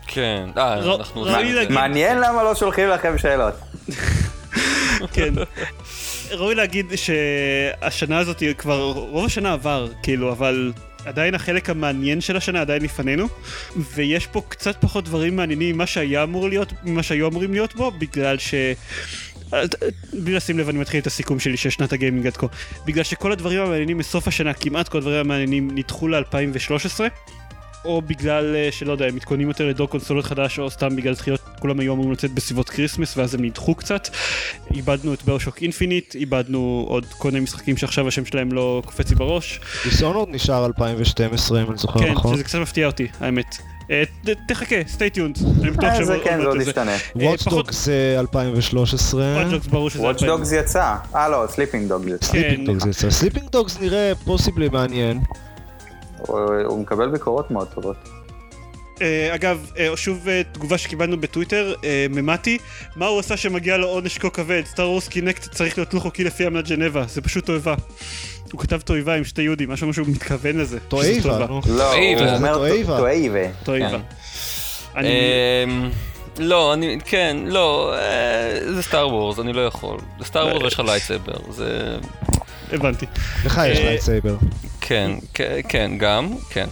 [0.08, 1.26] כן, אה, אנחנו...
[1.70, 3.53] מעניין למה לא שולחים לכם שאלות.
[5.14, 5.34] כן.
[6.32, 10.72] ראוי להגיד שהשנה הזאת היא כבר, רוב השנה עבר, כאילו, אבל
[11.06, 13.28] עדיין החלק המעניין של השנה עדיין לפנינו,
[13.95, 17.91] ויש פה קצת פחות דברים מעניינים ממה שהיה אמור להיות, ממה שהיו אמורים להיות בו,
[17.91, 18.54] בגלל ש...
[20.14, 22.48] בלי לשים לב אני מתחיל את הסיכום שלי של שנת הגיימינג עד כה.
[22.86, 27.00] בגלל שכל הדברים המעניינים מסוף השנה, כמעט כל הדברים המעניינים נדחו ל-2013.
[27.86, 31.39] או בגלל אה, שלא יודע, הם מתכוננים יותר לדור קונסולות חדש, או סתם בגלל דחיות,
[31.59, 34.09] כולם היו אמורים לצאת בסביבות כריסמס, ואז הם נדחו קצת.
[34.73, 39.15] איבדנו את BioShock Infinite, איבדנו עוד כל מיני משחקים שעכשיו השם שלהם לא קופץ לי
[39.15, 39.59] בראש.
[39.84, 42.34] Dishonored נשאר 2012 אם אני זוכר כן, נכון.
[42.34, 43.57] שזה קצת מפתיע אותי, האמת.
[43.91, 44.03] אה,
[44.47, 45.45] תחכה, stay tuned.
[45.61, 46.69] אני בטוח אה, שהם זה עוד כן, זה עוד לזה.
[46.69, 46.91] ישתנה.
[47.21, 49.43] אה, Dogs זה 2013.
[49.43, 50.03] Watch Dogs ברור שזה...
[50.03, 50.30] Watch 2000.
[50.30, 50.95] Dogs יצא.
[51.15, 52.25] אה לא, Sleeping Dogs יצא.
[52.26, 52.65] Sleeping כן.
[52.65, 53.09] Dogs יצא.
[53.09, 55.19] Sleeping Dogs נראה possibly מעניין.
[56.28, 57.95] הוא הוא מקבל ביקורות מאוד טובות.
[59.01, 62.57] אה, אגב, אה, שוב אה, תגובה שקיבלנו בטוויטר, אה, ממתי,
[62.95, 64.61] מה הוא עשה שמגיע לו עונש כה כבד?
[64.65, 67.75] Star Wars Kinect צריך להיות לא חוקי לפי אמנת ג'נבה, זה פשוט תועבה.
[68.51, 70.80] הוא כתב תועבה עם שתי יודים, משהו שהוא מתכוון לזה.
[70.91, 71.45] שזה תועבה.
[71.49, 71.93] לא.
[71.93, 72.97] הוא אומר תועבה.
[73.63, 73.89] תועבה.
[74.93, 75.05] כן.
[75.05, 75.89] אמ,
[76.39, 79.99] לא, אני, כן, לא, אה, זה Star Wars, אני לא יכול.
[80.19, 81.97] זה Star Wars ויש לך lightsaber, זה...
[82.74, 83.05] הבנתי.
[83.45, 84.36] לך יש אה, lightsaber.
[84.82, 86.68] כן, כן, כן, גם, כן.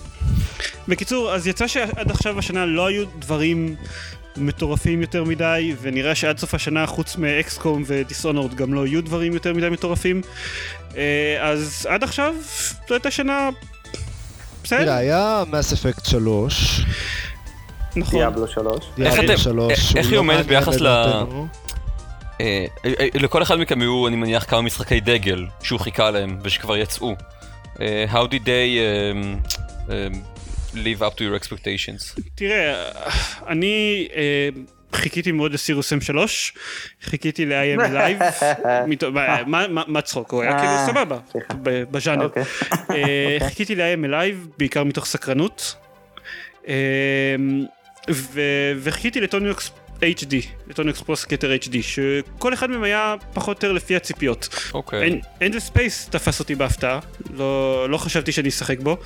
[0.88, 3.76] בקיצור, אז יצא שעד עכשיו השנה לא היו דברים
[4.38, 9.54] מטורפים יותר מדי, ונראה שעד סוף השנה, חוץ מאקסקום ודיסאונורד, גם לא יהיו דברים יותר
[9.54, 10.22] מדי מטורפים.
[10.98, 12.34] אה, אז עד עכשיו,
[12.89, 13.50] זו הייתה שנה...
[14.64, 16.82] בסדר, תראה, היה מס אפקט 3.
[17.96, 18.20] נכון.
[18.20, 18.86] דיאבלו 3.
[19.02, 20.88] איך דיאבלו אתם- 3, איך- שהוא איך היא לא עומדת ביחס ל-.
[20.88, 21.24] אה, אה,
[23.14, 27.16] לכל אחד מכם היו, אני מניח, כמה משחקי דגל שהוא חיכה להם ושכבר יצאו.
[27.82, 29.50] אה, How did they um,
[29.88, 30.16] um,
[30.76, 32.22] live up to your expectations?
[32.36, 32.90] תראה,
[33.48, 34.50] אני אה,
[34.94, 36.16] חיכיתי מאוד לסירוס M3,
[37.04, 38.43] חיכיתי ל-I Am Alive,
[38.88, 41.18] מתו- מה- מה- מה מה צחוק, הוא היה כאילו אה, סבבה,
[41.92, 42.26] בז'אנר.
[42.26, 42.44] אוקיי.
[42.90, 45.76] אה, חיכיתי ל-I Am Alive, בעיקר מתוך סקרנות,
[46.68, 47.36] אה,
[48.82, 49.72] וחיכיתי ל Tony Hawk's
[50.02, 50.36] HD,
[50.68, 54.50] ל Tony Hawk's Pro Skater HD, שכל אחד מהם היה פחות או יותר לפי הציפיות.
[54.74, 55.22] אוקיי.
[55.41, 57.00] Endless Space תפס אותי בהפתעה,
[57.34, 58.98] לא, לא חשבתי שאני אשחק בו.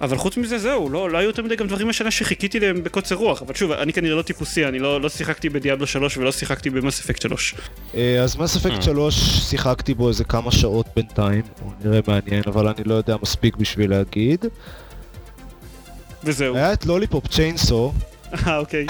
[0.00, 3.14] אבל חוץ מזה זהו, לא, לא היו יותר מדי גם דברים השנה שחיכיתי להם בקוצר
[3.14, 6.32] רוח, אבל שוב, אני כנראה לא טיפוסי, אני לא, לא שיחקתי ב Diablo 3 ולא
[6.32, 7.54] שיחקתי ב Mass Effect 3.
[7.94, 8.56] אה, אז Mass.
[8.56, 9.14] Effect 3
[9.50, 13.90] שיחקתי בו איזה כמה שעות בינתיים, הוא נראה מעניין, אבל אני לא יודע מספיק בשביל
[13.90, 14.44] להגיד.
[16.24, 16.56] וזהו.
[16.56, 17.92] היה את Lollipop Chainsaw,
[18.46, 18.86] אה, אוקיי.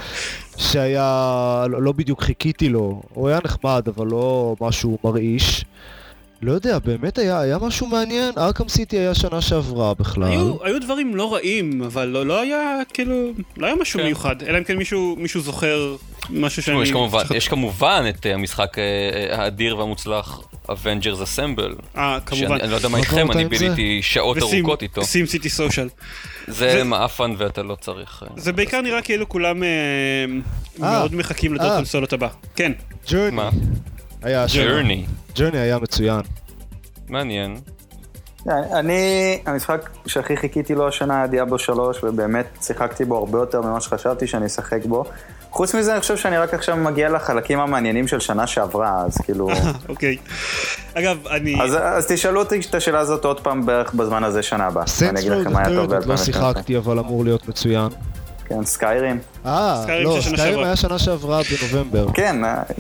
[0.56, 5.64] שהיה, לא, לא בדיוק חיכיתי לו, הוא היה נחמד, אבל לא משהו מרעיש.
[6.42, 8.32] לא יודע, באמת היה, היה משהו מעניין?
[8.38, 10.28] ארכם סיטי היה שנה שעברה בכלל.
[10.28, 13.14] היו, היו דברים לא רעים, אבל לא, לא היה, כאילו,
[13.56, 14.06] לא היה משהו כן.
[14.06, 15.96] מיוחד, אלא אם כן מישהו, מישהו זוכר
[16.30, 16.82] משהו שאני...
[16.82, 18.82] יש כמובן- שכח- יש כמובן את אה, המשחק אה,
[19.32, 20.72] אה, האדיר והמוצלח Avengers
[21.22, 21.82] Assemble.
[21.96, 22.46] אה, כמובן.
[22.48, 23.44] שאני אני לא יודע מה מה איתכם, אני?
[23.44, 25.00] ביליתי שעות ארוכות איתו.
[25.00, 25.88] וסים סיטי סושיאל.
[26.46, 28.22] זה מעפן ואתה לא צריך...
[28.36, 29.62] זה בעיקר נראה כאילו כולם
[30.78, 31.76] מאוד מחכים לדור.
[31.76, 32.28] קונסולות הבא.
[32.56, 32.72] כן.
[33.10, 33.42] ג'רני.
[34.22, 34.64] היה השנה.
[34.64, 35.06] ג'רני.
[35.36, 36.20] ג'רני היה מצוין.
[37.08, 37.56] מעניין.
[38.48, 43.80] אני, המשחק שהכי חיכיתי לו השנה היה Diablo 3, ובאמת שיחקתי בו הרבה יותר ממה
[43.80, 45.04] שחשבתי שאני אשחק בו.
[45.50, 49.48] חוץ מזה, אני חושב שאני רק עכשיו מגיע לחלקים המעניינים של שנה שעברה, אז כאילו...
[49.88, 50.16] אוקיי.
[50.94, 51.62] אגב, אני...
[51.62, 54.84] אז, אז תשאלו אותי את השאלה הזאת עוד פעם בערך בזמן הזה שנה הבאה.
[55.00, 56.16] ואני Saints אגיד לכם מה היה טוב לא ב-2012.
[56.16, 57.88] שיחקתי, אבל אמור להיות מצוין.
[58.56, 59.18] כן, Skyrim.
[59.46, 60.66] אה, לא, Skyrim שעברה.
[60.66, 62.06] היה שנה שעברה בנובמבר.
[62.14, 62.36] כן,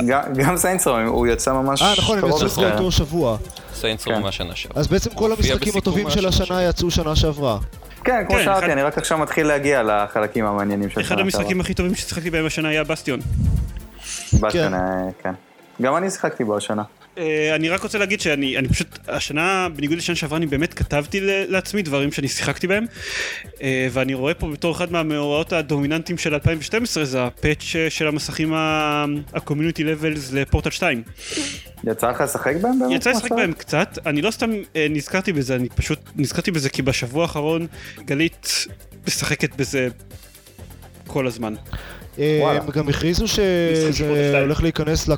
[0.06, 2.74] גם- גם Saints Row, הוא יצא ממש אה, נכון, הם קרוב יצאו ל Skyrim.
[2.74, 3.36] באותו שבוע.
[3.74, 4.22] Saints כן.
[4.22, 4.80] מהשנה שעברה.
[4.80, 7.58] אז בעצם כל המשחקים הטובים של השנה יצאו שנה שעברה.
[8.04, 11.20] כן, כמו כן, שאמרתי, אחד- אני רק עכשיו מתחיל להגיע לחלקים המעניינים של אחד שנה
[11.20, 13.20] המשחקים הכי טובים ששיחקתי בהם השנה היה בסטיון.
[13.20, 14.48] שעברה.
[14.48, 14.80] בסטיון, אה,
[15.22, 15.32] כן.
[15.82, 16.82] גם אני שיחקתי בו השנה.
[17.18, 21.20] אה, אני רק רוצה להגיד שאני אני פשוט, השנה, בניגוד לשנה שעברה, אני באמת כתבתי
[21.22, 22.84] לעצמי דברים שאני שיחקתי בהם,
[23.62, 28.54] אה, ואני רואה פה בתור אחד מהמאורעות הדומיננטיים של 2012, זה הפאץ' אה, של המסכים
[28.54, 31.02] ה-community levels לפורטל 2.
[31.84, 32.92] יצא לך לשחק בהם באמת?
[32.92, 33.32] יצא לשחק?
[33.32, 37.66] בהם קצת, אני לא סתם אה, נזכרתי בזה, אני פשוט נזכרתי בזה כי בשבוע האחרון
[37.98, 38.66] גלית
[39.06, 39.88] משחקת בזה
[41.06, 41.54] כל הזמן.
[42.18, 42.52] אה.
[42.56, 44.40] הם גם הכריזו שזה.
[44.40, 45.14] הולך להיכנס, אה,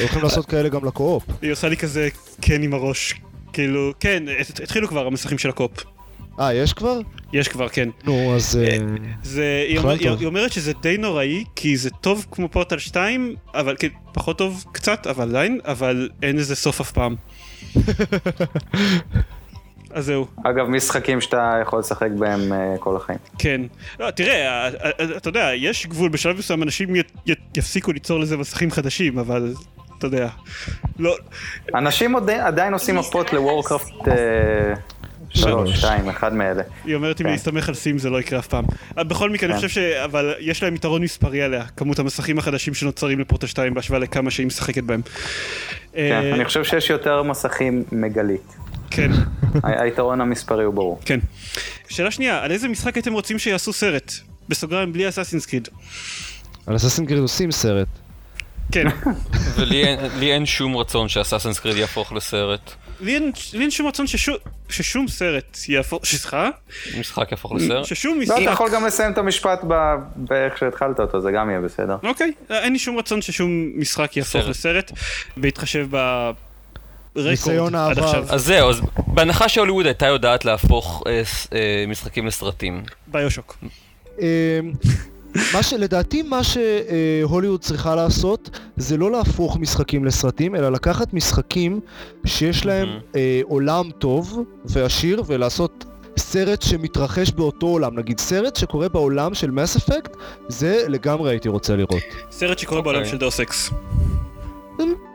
[0.00, 1.22] הולכים לעשות כאלה גם לקו-אופ.
[1.42, 2.08] היא עושה לי כזה
[2.42, 3.14] כן עם הראש,
[3.52, 5.72] כאילו, כן, הת- התחילו כבר המסכים של הקופ.
[6.40, 7.00] אה, יש כבר?
[7.32, 7.88] יש כבר, כן.
[8.04, 8.56] נו, אז...
[8.62, 8.76] אה,
[9.22, 9.96] זה, היא, אומר.
[10.18, 14.64] היא אומרת שזה די נוראי, כי זה טוב כמו פורטל 2, אבל כן, פחות טוב
[14.72, 17.14] קצת, אבל עדיין, אבל אין לזה סוף אף פעם.
[19.92, 23.18] אז זהו, אגב, משחקים שאתה יכול לשחק בהם אה, כל החיים.
[23.38, 23.60] כן.
[24.00, 28.20] לא, תראה, ה- ה- אתה יודע, יש גבול, בשלב מסוים אנשים י, י, יפסיקו ליצור
[28.20, 29.52] לזה מסכים חדשים, אבל
[29.98, 30.28] אתה יודע.
[30.98, 31.16] לא,
[31.74, 34.74] אנשים עוד- עדיין עושים מפות לוורקראפט אה,
[35.30, 35.70] שלוש.
[35.78, 36.62] שתיים, אחד מאלה.
[36.84, 37.32] היא אומרת אם כן.
[37.32, 38.64] להסתמך על סים זה לא יקרה אף פעם.
[38.96, 39.66] אבל בכל מקרה, אני כן.
[39.68, 39.84] חושב ש...
[40.04, 44.46] אבל יש להם יתרון מספרי עליה, כמות המסכים החדשים שנוצרים לפורטל 2 בהשוואה לכמה שהיא
[44.46, 45.00] משחקת בהם.
[45.02, 48.56] כן, אה, אני חושב שיש יותר מסכים מגלית.
[48.90, 49.10] כן.
[49.62, 51.00] היתרון המספרי הוא ברור.
[51.04, 51.20] כן.
[51.88, 54.12] שאלה שנייה, על איזה משחק הייתם רוצים שיעשו סרט?
[54.48, 55.68] בסוגריים בלי אסאסינס קריד.
[56.66, 57.88] על אססין קריד עושים סרט.
[58.72, 58.86] כן.
[59.56, 59.84] ולי
[60.32, 62.70] אין- שום רצון שאסאסנס קריד יהפוך לסרט.
[63.00, 64.36] לי אין- לי אין שום רצון ששו-
[64.68, 66.04] ששום סרט יהפוך...
[66.06, 66.48] סליחה?
[67.00, 67.84] משחק יהפוך לסרט.
[67.84, 68.52] ששום לא, אתה משחק...
[68.52, 71.96] יכול גם לסיים את המשפט ב- באיך שהתחלת אותו, זה גם יהיה בסדר.
[72.02, 74.48] אוקיי, אין לי שום רצון ששום משחק יהפוך סרט.
[74.48, 74.92] לסרט,
[75.36, 76.34] בהתחשב ברקורד
[77.16, 78.04] ניסיון עד העבר.
[78.04, 78.24] עכשיו.
[78.28, 82.82] אז זהו, אז בהנחה שהוליווד הייתה יודעת להפוך אה, אה, משחקים לסרטים.
[83.06, 83.56] BioShock.
[84.20, 84.60] אה,
[85.54, 91.80] מה שלדעתי מה שהוליווד צריכה לעשות זה לא להפוך משחקים לסרטים אלא לקחת משחקים
[92.26, 95.84] שיש להם אה, עולם טוב ועשיר ולעשות
[96.16, 100.16] סרט שמתרחש באותו עולם נגיד סרט שקורה בעולם של Mass Effect
[100.48, 102.02] זה לגמרי הייתי רוצה לראות.
[102.30, 102.92] סרט שקורה אוקיי.
[102.92, 103.70] בעולם של Deus Ex.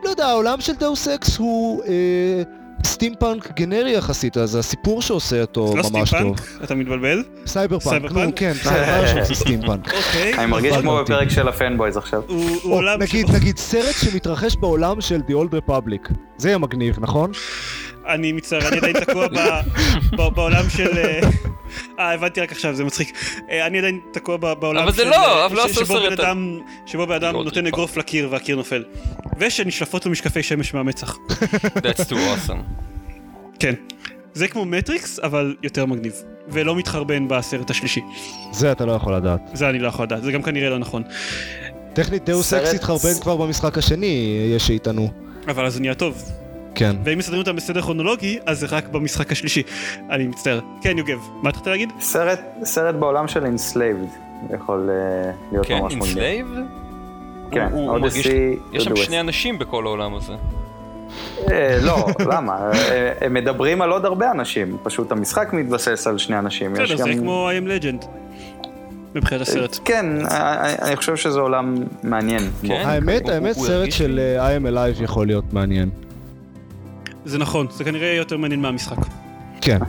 [0.03, 2.43] לא יודע העולם של Deus Ex הוא אה,
[2.86, 6.05] סטימפאנק גנרי יחסית אז הסיפור שעושה אותו לא ממש טוב.
[6.07, 6.63] סטימפאנק?
[6.63, 7.24] אתה מתבלבל?
[7.45, 8.22] סייבר פאנק, נו?
[8.36, 9.93] כן, סייבר שעושה סטימפאנק.
[9.93, 10.34] אוקיי.
[10.38, 10.99] אני מרגיש כמו.
[11.03, 12.22] בפרק של ה fanboys עכשיו.
[12.99, 16.13] נגיד, נגיד סרט שמתרחש בעולם של The Old Republic.
[16.38, 17.32] זה יהיה מגניב, נכון?
[18.08, 19.34] אני מצטער, אני עדיין תקוע ב-
[20.18, 20.97] ב- בעולם של...
[20.97, 21.20] אה,
[21.99, 23.14] אה, הבנתי רק עכשיו, זה מצחיק.
[23.51, 25.10] אה, אני עדיין תקוע ב- בעולם אבל זה של...
[25.10, 27.68] לא, אה, אבל לא עשו סרט על- אדם- שבו בן אדם נותן.
[27.68, 28.84] אגרוף לקיר והקיר נופל.
[29.39, 31.18] ושנשלפות לו משקפי שמש מהמצח.
[31.86, 32.82] That's too awesome.
[33.60, 33.74] כן.
[34.34, 36.14] זה כמו Matrix, אבל יותר מגניב.
[36.47, 38.01] ולא מתחרבן בסרט השלישי.
[38.51, 39.39] זה אתה לא יכול לדעת.
[39.53, 41.03] זה אני לא יכול לדעת, זה גם כנראה לא נכון.
[41.93, 44.16] טכנית Deus Ex התחרבן כבר במשחק השני,
[44.56, 45.12] יש שיטענו.
[45.47, 46.24] אבל אז זה נהיה טוב.
[46.76, 46.95] כן.
[47.03, 49.63] ואם מסדרים אותם בסדר כרונולוגי, אז זה רק במשחק השלישי.
[50.09, 50.59] אני מצטער.
[50.82, 51.89] כן, יוגב, מה התחלת להגיד?
[51.99, 54.08] סרט, סרט בעולם של Enslaved
[54.53, 55.93] יכול אה, להיות כן, ממש.
[55.93, 56.47] Enslaved?
[57.51, 58.95] כן, הוא Odyssey, מרגיש- יש שם.
[58.95, 60.34] שני אנשים בכל העולם הזה.
[61.51, 62.71] אה, לא, למה?
[62.73, 66.73] אה, הם מדברים על עוד הרבה אנשים, פשוט המשחק מתבסס על שני אנשים.
[66.73, 68.05] בסדר, זה כמו I am legend.
[69.15, 69.80] מבחינת הסרט.
[69.86, 70.05] כן,
[70.82, 72.41] אני חושב שזה עולם מעניין.
[72.67, 72.82] כן.
[72.86, 75.89] האמת, האמת, סרט של I am alive יכול להיות מעניין.
[77.26, 78.97] זה נכון, זה כנראה יהיה יותר מעניין מהמשחק.
[79.61, 79.80] כן.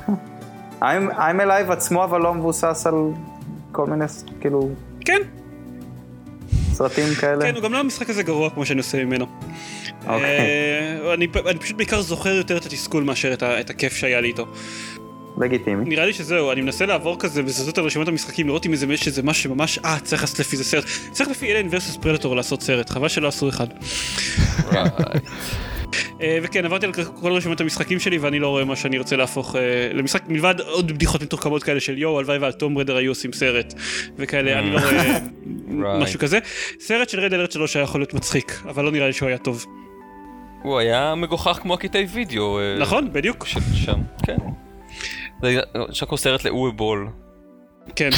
[0.81, 0.83] I'm
[1.13, 2.95] I'm Alive עצמו אבל לא מבוסס על
[3.73, 4.05] כל מיני,
[4.41, 4.71] כאילו,
[5.01, 5.19] כן,
[6.73, 7.45] סרטים כאלה.
[7.45, 9.27] כן, הוא גם לא המשחק הזה גרוע כמו שאני עושה ממנו.
[10.07, 10.25] אוקיי.
[10.25, 14.21] אה, אני אני פשוט בעיקר זוכר יותר את התסכול מאשר את ה- את הכיף שהיה
[14.21, 14.47] לי איתו.
[15.41, 15.85] לגיטימי.
[15.85, 19.07] נראה לי שזהו, אני מנסה לעבור כזה בזזות על רשימת המשחקים, לראות אם איזה יש
[19.07, 20.85] איזה משהו שממש, אה, צריך לעשות לפי זה סרט.
[21.13, 23.67] צריך לפי אלן ורסוס פרדטור לעשות סרט, חבל שלא עשו אחד.
[26.23, 29.57] אה, וכן, עברתי על כל רשימת המשחקים שלי ואני לא רואה מה שאני רוצה להפוך
[29.57, 29.61] אה,
[29.93, 33.75] למשחק, מלבד עוד בדיחות מתוחכמות כאלה של יואו, הלוואי ועל תום רדר היו עושים סרט,
[34.17, 35.19] וכאלה, אני לא רואה
[35.99, 36.39] משהו כזה.
[36.81, 39.39] סרט של רד אלרט 3 היה יכול להיות מצחיק, אבל לא נראה לי שהוא היה
[39.39, 39.65] טוב.
[40.63, 42.59] הוא היה מגוחך כמו הקטעי וידאו.
[42.59, 43.47] אה, נכון, בדיוק.
[43.75, 44.37] שם, כן.
[45.43, 47.09] זה עכשיו סרט לאורי בול.
[47.97, 48.11] כן.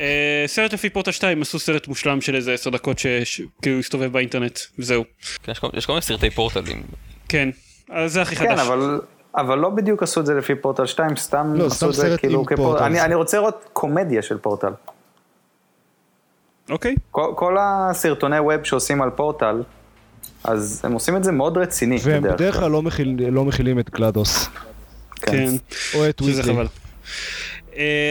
[0.00, 4.58] אה, סרט לפי פורטל 2 עשו סרט מושלם של איזה 10 דקות שכאילו הסתובב באינטרנט,
[4.78, 5.04] וזהו.
[5.42, 6.82] כן, יש כל- מיני סרטי פורטלים.
[7.28, 7.48] כן,
[7.90, 8.66] אז זה הכי כן, חדש.
[8.66, 9.00] אבל,
[9.36, 12.44] אבל לא בדיוק עשו את זה לפי פורטל 2, סתם לא, עשו את זה כאילו
[12.44, 12.56] כפורטל.
[12.62, 12.84] פורטל.
[12.84, 14.72] אני, אני רוצה לראות קומדיה של פורטל.
[16.70, 16.94] אוקיי.
[17.10, 19.62] כל, כל הסרטוני ווב שעושים על פורטל,
[20.44, 21.98] אז הם עושים את זה מאוד רציני.
[22.02, 24.48] והם בדרך כלל לא מכיל- לא מכילים את גלדוס.
[25.16, 25.48] כן.
[25.94, 26.52] או את שזה ויזלי.
[26.54, 26.62] חבל.
[26.64, 26.68] אה,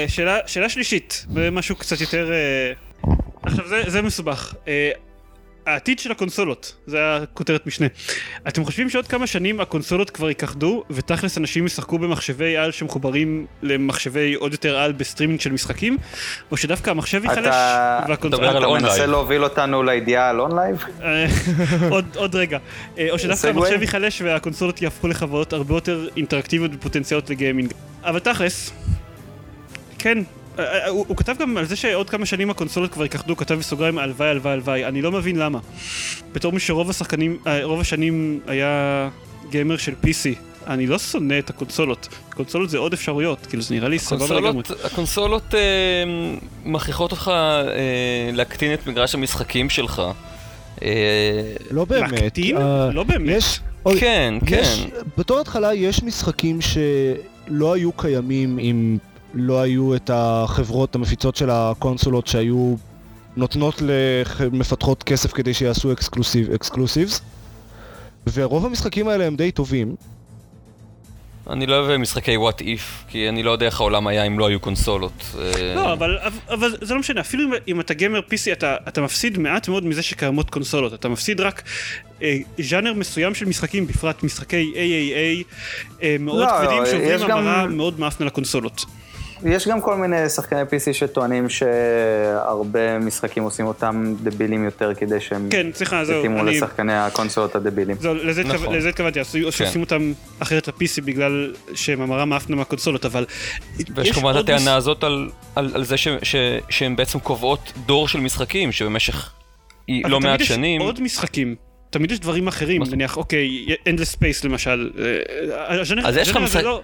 [0.08, 2.32] שאלה, שאלה שלישית, משהו קצת יותר...
[2.32, 2.74] אה,
[3.44, 4.54] עכשיו זה, זה מסובך.
[4.68, 4.92] אה,
[5.66, 7.88] העתיד של הקונסולות, זה הכותרת משנה.
[8.48, 14.34] אתם חושבים שעוד כמה שנים הקונסולות כבר ייכחדו, ותכלס אנשים ישחקו במחשבי על שמחוברים למחשבי
[14.34, 15.98] עוד יותר על בסטרימינג של משחקים?
[16.52, 17.56] או שדווקא המחשב ייחלש
[18.08, 18.58] והקונסולות...
[18.58, 19.06] אתה מנסה.
[19.06, 20.84] להוביל אותנו לידיעה על OnLive?
[21.04, 21.26] אה,
[21.90, 22.58] עוד, עוד רגע.
[22.98, 23.48] אה, או שדווקא?
[23.48, 27.74] המחשב ייחלש והקונסולות יהפכו לחברות הרבה יותר אינטראקטיביות ופוטנציאליות לגיימינג.
[28.04, 28.72] אבל תכלס,
[30.06, 30.18] כן,
[30.60, 33.38] אה, אה, הוא, הוא כתב גם על זה שעוד כמה שנים הקונסולות כבר ייכחדו, הוא
[33.38, 35.60] כתב בסוגריים הלוואי הלוואי הלוואי, אני לא מבין למה.
[36.34, 39.10] בתור מי שרוב השחקנים, אה, רוב השנים היה
[39.50, 40.38] גיימר של PC,
[40.68, 42.08] אני לא שונא את הקונסולות.
[42.36, 44.50] קונסולות זה עוד אפשרויות, כאילו זה נראה לי סבבה לגמרי.
[44.50, 45.60] הקונסולות, הקונסולות אה,
[46.66, 50.02] מכריחות אותך אה, להקטין את מגרש המשחקים שלך.
[50.82, 50.90] אה,
[51.72, 52.12] לא באמת.
[52.12, 52.58] להקטין?
[52.58, 53.38] אה, לא באמת.
[53.38, 53.60] יש...
[53.86, 55.00] אוי, כן, יש, כן.
[55.18, 58.98] בתור התחלה יש משחקים שלא היו קיימים אם
[59.36, 62.76] לא היו את החברות המפיצות של הקונסולות שהיו
[63.38, 67.22] נותנות למפתחות כסף כדי שיעשו exclusive, exclusives
[68.34, 69.96] ורוב המשחקים האלה הם די טובים.
[71.50, 74.48] אני לא אוהב משחקי what if, כי אני לא יודע איך העולם היה אם לא
[74.48, 75.36] היו קונסולות.
[75.76, 76.18] לא, אבל,
[76.50, 79.86] אבל זה לא משנה, אפילו אם, אם אתה גיימר PC, אתה, אתה מפסיד מעט מאוד
[79.86, 80.94] מזה שקיימות קונסולות.
[80.94, 81.64] אתה מפסיד רק
[82.22, 85.44] אה, ז'אנר מסוים של משחקים, בפרט משחקי AAA
[86.04, 88.86] אה, מאוד לא, כבדים, לא, שעוברים יש גם- מאוד מאפנה לקונסולות.
[89.44, 95.48] יש גם כל מיני שחקני PC שטוענים שהרבה משחקים עושים אותם דבילים יותר כדי שהם
[95.50, 96.58] כן, סליחה, זהו, יתאימו אני...
[96.58, 97.98] לשחקני הקונסולות הדבילים.
[98.00, 98.76] זהו, לזה, נכון.
[98.76, 99.52] לזה התכוונתי, עשו- כן.
[99.52, 103.26] שעושים אותם אחרת ל-PC בגלל שהם המרה מאפנה מהקונסולות, אבל...
[103.96, 106.36] ויש יש כמובן את עוד הטענה הזאת על, על, על זה ש, ש,
[106.70, 109.32] שהן בעצם קובעות דור של משחקים שבמשך
[109.90, 110.82] אבל לא תמיד מעט יש שנים...
[110.82, 111.56] עוד משחקים.
[111.90, 114.92] תמיד יש דברים אחרים, זאת- נניח, אוקיי, Endless Space למשל.
[115.52, 116.82] אה, הז'אנר אז יש לך משחק- לא...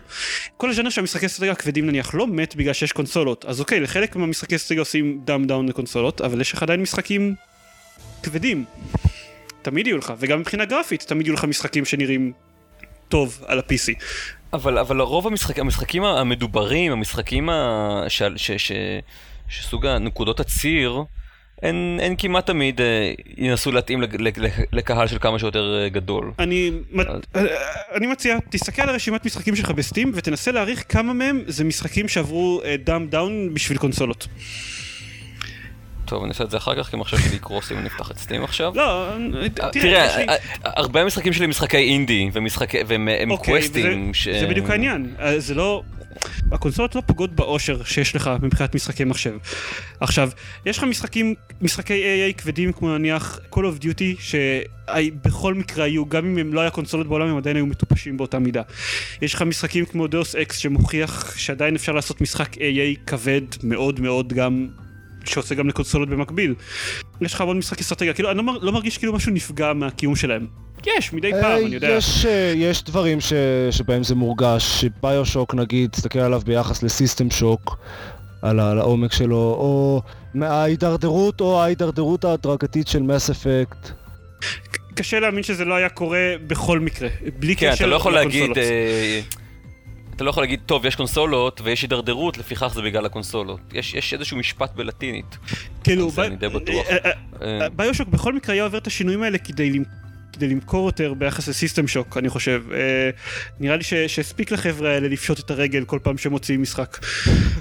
[0.57, 3.45] כל הז'אנר של המשחקי אסטרטגיה הכבדים נניח לא מת בגלל שיש קונסולות.
[3.45, 7.35] אז אוקיי, לחלק מהמשחקי אסטרטגיה עושים דאם דאון לקונסולות, אבל יש לך עדיין משחקים
[8.23, 8.65] כבדים.
[9.61, 12.31] תמיד יהיו לך, וגם מבחינה גרפית, תמיד יהיו לך משחקים שנראים
[13.09, 13.93] טוב על ה-PC.
[14.53, 18.71] אבל, אבל לרוב המשחק, המשחקים המדוברים, המשחקים ה, ש, ש, ש,
[19.49, 21.03] שסוג הנקודות הציר,
[21.61, 24.39] הן, הן כמעט תמיד אה, ינסו להתאים לג- לג-
[24.73, 26.31] לקהל של כמה שיותר אה, גדול.
[26.39, 26.71] אני,
[27.35, 27.41] אה,
[27.95, 32.07] אני מציע, תסתכל על הרשימת משחקים שלך ב Steam ותנסה להעריך כמה מהם זה משחקים
[32.07, 34.27] שעברו dumb down בשביל קונסולות.
[36.05, 38.17] טוב, אני אעשה את זה אחר כך, כי המחשב שלי יקרוס אם אני אפתח את
[38.17, 38.71] Steam עכשיו.
[38.75, 42.29] לא, אה, תראה, אה, הרבה משחקים שלי משחקי אינדי,
[42.87, 44.11] והם הם אוקיי, קווסטים.
[44.11, 45.81] וזה- זה בדיוק העניין, אה, זה לא...
[46.51, 49.37] הקונסולות לא פוגעות באושר שיש לך מבחינת משחקי מחשב.
[49.99, 50.29] עכשיו,
[50.65, 56.25] יש לך משחקים, משחקי AAA כבדים כמו נניח Call of Duty, שבכל מקרה היו, גם
[56.25, 58.61] אם הם לא היה קונסולות בעולם, הם עדיין היו מטופשים באותה מידה.
[59.21, 64.33] יש לך משחקים כמו Deus Ex שמוכיח שעדיין אפשר לעשות משחק AAA כבד מאוד מאוד
[64.33, 64.67] גם
[65.25, 66.55] שעושה גם לקונסולות במקביל.
[67.21, 70.15] יש לך המון משחקי אסטרטגיה, כאילו אני לא, מר, לא מרגיש כאילו משהו נפגע מהקיום
[70.15, 70.47] שלהם.
[70.85, 71.89] יש, מדי פעם, אה, אני יודע.
[71.89, 73.33] יש, אה, יש דברים ש,
[73.71, 77.77] שבהם זה מורגש, BioShock נגיד, תסתכל עליו ביחס ל System Shock,
[78.41, 80.01] על, על העומק שלו, או
[80.41, 83.89] ההידרדרות או ההידרדרות ההדרגתית של מס אפקט.
[84.95, 87.09] קשה להאמין שזה לא היה קורה בכל מקרה,
[87.39, 88.57] בלי כן, קשר אתה לא יכול להגיד, לקונסולות.
[88.57, 89.21] אה,
[90.15, 93.59] אתה לא יכול להגיד, טוב, יש קונסולות ויש הידרדרות, לפיכך זה בגלל הקונסולות.
[93.73, 95.37] יש יש איזשהו משפט בלטינית.
[95.83, 96.85] כאילו, זה אני די בטוח.
[97.75, 99.79] ביושוק בכל מקרה היה עובר את השינויים האלה כדי
[100.41, 102.63] כדי למכור יותר ביחס לסיסטם שוק, אני חושב.
[102.73, 102.77] אה,
[103.59, 106.97] נראה לי ש- שהספיק לחבר'ה האלה לפשוט את הרגל כל פעם שהם מוציאים משחק.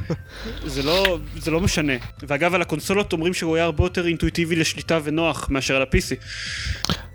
[0.66, 1.92] זה לא, זה לא משנה.
[2.22, 6.14] ואגב, על הקונסולות אומרים שהוא היה הרבה יותר אינטואיטיבי לשליטה ונוח מאשר על ה-PC.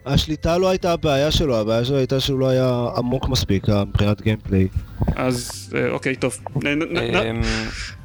[0.06, 4.22] השליטה לא הייתה הבעיה שלו, הבעיה שלו הייתה שהוא לא היה עמוק מספיק אה, מבחינת
[4.22, 4.68] גיימפליי.
[5.16, 6.38] אז אה, אוקיי, טוב.
[6.56, 7.42] אמ,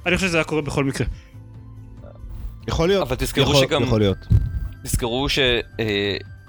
[0.07, 1.07] אני חושב שזה היה קורה בכל מקרה.
[2.69, 3.07] יכול להיות.
[3.07, 4.19] אבל תזכרו שגם- יכול להיות.
[4.85, 5.27] תזכרו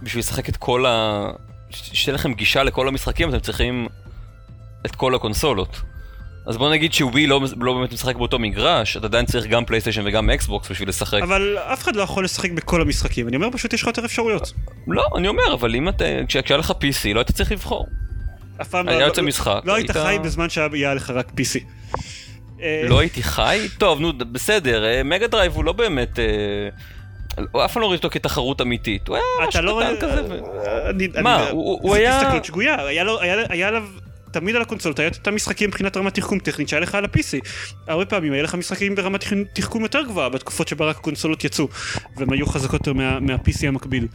[0.01, 1.27] שבשביל לשחק את כל ה...
[1.69, 3.87] שתהיה לכם גישה לכל המשחקים, אתם צריכים
[4.85, 5.81] את כל הקונסולות.
[6.47, 10.01] אז בוא נגיד שווי לא, לא באמת משחק באותו מגרש, אתה עדיין צריך גם PlayStation
[10.07, 11.21] וגם Xbox בשביל לשחק.
[11.23, 13.27] אבל אף אחד לא יכול לשחק בכל המשחקים.
[13.27, 14.53] אני אומר פשוט יש לך יותר אפשרויות.
[14.87, 16.05] לא, אני אומר, אבל אם אתה...
[16.27, 17.87] כש- כשהיה לך PC, לא היית צריך לבחור.
[18.61, 21.59] אף פעם היה לא- יוצא לא- משחק, לא היית חי בזמן שהיה לך רק PC.
[22.61, 23.67] אה, לא הייתי חי?
[23.77, 26.19] טוב, נו, בסדר, אה, Mega Drive הוא לא באמת...
[27.51, 29.81] הוא אף פעם לא ראיתי אותו כתחרות אמיתית, הוא היה ממש אתה לא.
[29.97, 30.23] קטן כזה.
[30.29, 33.83] ו- אני- מה, אני- הוא- היה- הסתכלות שגויה, היה לו- היה היה עליו...
[34.31, 37.49] תמיד על הקונסולות היה את אותם משחקים מבחינת רמת תחכום טכנית שהיה לך על ה-PC.
[37.87, 39.23] הרבה פעמים היה לך משחקים ברמת
[39.53, 41.67] תחכום- יותר גבוהה בתקופות שבה רק הקונסולות יצאו
[42.17, 44.07] והם היו חזקות יותר מה- מה-PC המקביל.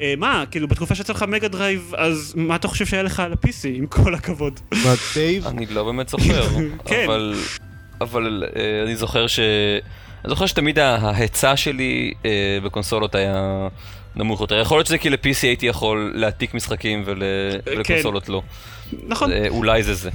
[0.00, 3.32] אה, מה, כאילו בתקופה שיצא לך Mega Drive אז מה אתה חושב שהיה לך על
[3.32, 4.60] ה-PC עם כל הכבוד?
[4.72, 5.46] Mega Drive?
[5.46, 6.48] אני לא באמת זוכר,
[6.88, 7.04] כן.
[7.06, 7.34] אבל,
[8.00, 9.40] אבל אה, אני זוכר ש...
[10.24, 13.68] אני זוכר שתמיד ההיצע שלי אה, בקונסולות היה
[14.16, 14.60] נמוך יותר.
[14.60, 17.22] יכול להיות שזה כי ל-PC הייתי יכול להעתיק משחקים ול...
[17.66, 18.42] ולקונסולות לא.
[19.06, 20.10] נכון, אה, אולי זה זה.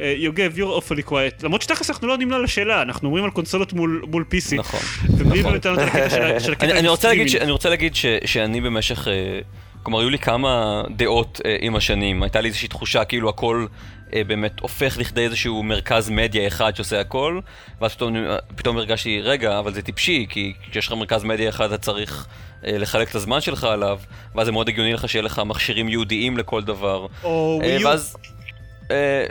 [0.00, 1.42] אה, יוגב, you're awfully quiet.
[1.42, 4.54] למרות שתכלס אנחנו לא עונים לה לשאלה, אנחנו אומרים על קונסולות מול מול PC.
[4.54, 4.80] נכון.
[6.60, 6.88] אני,
[7.50, 9.40] רוצה להגיד, ש, שאני במשך, אה,
[9.82, 14.03] כלומר היו לי כמה דעות אה, עם השנים, הייתה לי איזושהי תחושה כאילו הכל אה,
[14.26, 17.40] באמת הופך לכדי איזשהו מרכז מדיה אחד שעושה הכל,
[17.80, 18.16] ואז פתאום,
[18.56, 22.26] פתאום הרגשתי, רגע, אבל זה טיפשי, כי כשיש לך מרכז מדיה אחד אתה צריך
[22.66, 23.98] אה, לחלק את הזמן שלך עליו,
[24.34, 27.06] ואז זה מאוד הגיוני לך שיהיה לך מכשירים ייעודיים לכל דבר.
[27.24, 27.88] או אה, ווי יו.
[27.88, 28.16] ואז...
[28.90, 29.26] אה,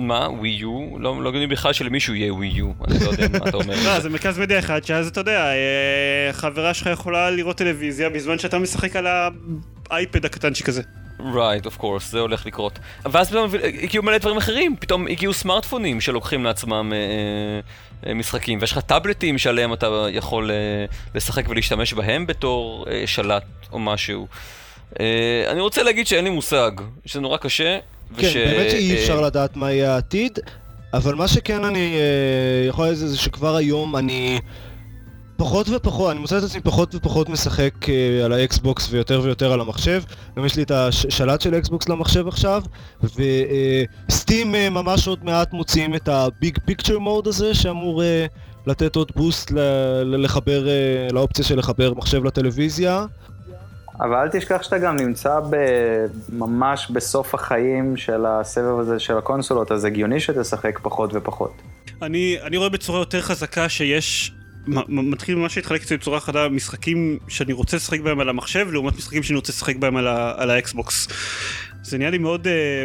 [0.00, 0.28] מה?
[0.30, 0.98] ווי יו?
[0.98, 3.74] לא לא הגיוני בכלל שלמישהו יהיה ווי יו, אני לא יודע מה אתה אומר.
[3.86, 8.38] לא, זה מרכז מדיה אחד, שאז אתה יודע, אה, חברה שלך יכולה לראות טלוויזיה בזמן
[8.38, 9.06] שאתה משחק על
[9.90, 10.82] האייפד הקטנצ'יק הזה.
[11.34, 12.78] Right, of course, זה הולך לקרות.
[13.04, 13.50] ואז פתאום
[13.82, 16.98] הגיעו מלא דברים אחרים, פתאום הגיעו סמארטפונים שלוקחים לעצמם אה,
[18.08, 20.56] אה, משחקים, ויש לך טאבלטים שעליהם אתה יכול אה,
[21.14, 23.42] לשחק ולהשתמש בהם בתור אה, שלט
[23.72, 24.26] או משהו.
[25.00, 25.06] אה,
[25.48, 26.70] אני רוצה להגיד שאין לי מושג,
[27.06, 27.78] שזה נורא קשה.
[28.18, 30.38] כן, וש- באמת שאי אה, אפשר לדעת מה יהיה העתיד,
[30.94, 34.40] אבל מה שכן אני אה, יכול להגיד זה שכבר היום אני
[35.42, 39.60] פחות ופחות, אני מוצא את עצמי פחות ופחות משחק אה, על האקסבוקס ויותר ויותר על
[39.60, 40.02] המחשב.
[40.36, 42.62] גם יש לי את השלט של ה Xbox למחשב עכשיו,
[43.02, 48.26] ו Steam אה, ממש עוד מעט מוציאים את ה Big Picture mode הזה, שאמור אה,
[48.66, 49.58] לתת עוד boost ל-
[50.02, 53.04] ל- לחבר, אה, לאופציה של לחבר מחשב לטלוויזיה.
[54.00, 59.72] אבל אל תשכח שאתה גם נמצא ב- ממש בסוף החיים של הסבב הזה של הקונסולות,
[59.72, 61.52] אז הגיוני שתשחק פחות ופחות.
[62.02, 64.32] אני, אני רואה בצורה יותר חזקה שיש,
[64.88, 69.22] מתחיל ממש להתחלק אצלי בצורה חדה משחקים שאני רוצה לשחק בהם על המחשב לעומת משחקים
[69.22, 71.08] שאני רוצה לשחק בהם על, ה, על ה Xbox.
[71.82, 72.84] זה נהיה לי מאוד, אה,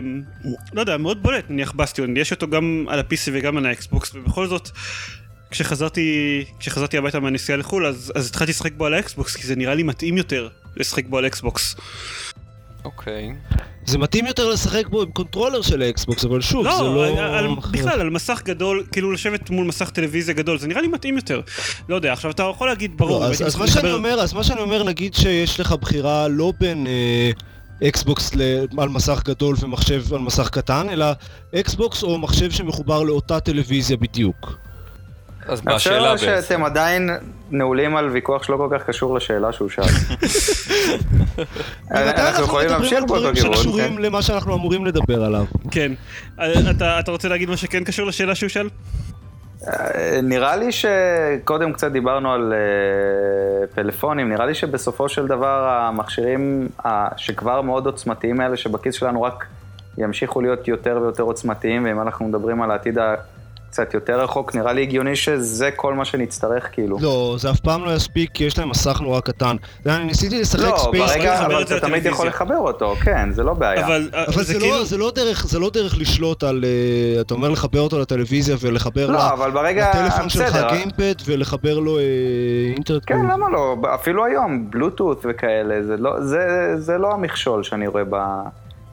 [0.74, 4.16] לא יודע, מאוד בולט נניח בסטיון, יש אותו גם על ה-PC וגם על ה Xbox
[4.16, 4.70] ובכל זאת
[5.52, 9.56] כשחזרתי, כשחזרתי הביתה מהנסיעה לחו"ל אז, אז התחלתי לשחק בו על ה Xbox כי זה
[9.56, 11.76] נראה לי מתאים יותר לשחק בו על Xbox.
[12.88, 13.34] אוקיי.
[13.86, 17.08] זה מתאים יותר לשחק בו עם controller של ה Xbox, אבל שוב, לא, זה לא...
[17.08, 20.88] על, על, בכלל, על מסך גדול, כאילו לשבת מול מסך טלוויזיה גדול, זה נראה לי
[20.88, 21.42] מתאים יותר.
[21.90, 24.34] לא יודע, עכשיו אתה יכול להגיד, ברור, לא, אז, אז מה שאני לחבר- אומר, אז
[24.34, 27.32] מה שאני אומר, נגיד שיש לך בחירה לא בין אה,
[27.88, 28.42] Xbox ל-
[28.78, 31.06] על מסך גדול ומחשב על מסך קטן, אלא
[31.56, 34.58] Xbox או מחשב שמחובר לאותה טלוויזיה בדיוק.
[35.48, 36.42] אז אני בשאלה חושב בעצם.
[36.42, 37.10] שאתם עדיין
[37.52, 39.84] נעולים על ויכוח שלא כל כך קשור לשאלה שהוא שאל.
[41.92, 44.02] אנחנו יכולים מדברים להמשיך על דברים באותו כיוון, שקשורים כן?
[44.02, 45.46] למה שאנחנו אמורים לדבר עליו.
[45.72, 45.92] כן.
[46.40, 48.70] אה, אתה, אתה רוצה להגיד מה שכן קשור לשאלה שהוא שאל?
[49.68, 56.68] אה, נראה לי שקודם קצת דיברנו על אה, פלאפונים, נראה לי שבסופו של דבר המכשירים
[57.18, 59.46] שכבר מאוד עוצמתיים האלה שבכיס שלנו רק
[59.98, 62.98] ימשיכו להיות יותר ויותר עוצמתיים, ואם אנחנו מדברים על העתיד
[63.68, 66.98] הקצת יותר רחוק, נראה לי הגיוני שזה כל מה שנצטרך כאילו.
[67.02, 69.56] לא, זה אף פעם לא יספיק, כי יש להם מסך נורא קטן.
[69.86, 71.04] אני ניסיתי לשחק לא, ספייס...
[71.04, 72.28] לחבר ברגע, אבל זה אתה תמיד יכול.
[72.28, 73.86] לחבר אותו, כן, זה לא בעיה.
[73.86, 74.68] אבל, אה, אבל זה, כאילו...
[74.68, 76.64] לא, זה, לא דרך, זה לא דרך לשלוט על...
[76.66, 80.58] אה, אתה אומר לחבר אותו לטלוויזיה ולחבר לא, לה- אבל ברגע, לטלפון שלך.
[80.70, 82.04] gamepad ולחבר לו אה,
[82.76, 83.04] אינטרנט.
[83.08, 83.76] כן, למה לא?
[83.96, 88.04] אפילו היום, בלוטות' וכאלה, זה לא, זה, זה לא המכשול שאני רואה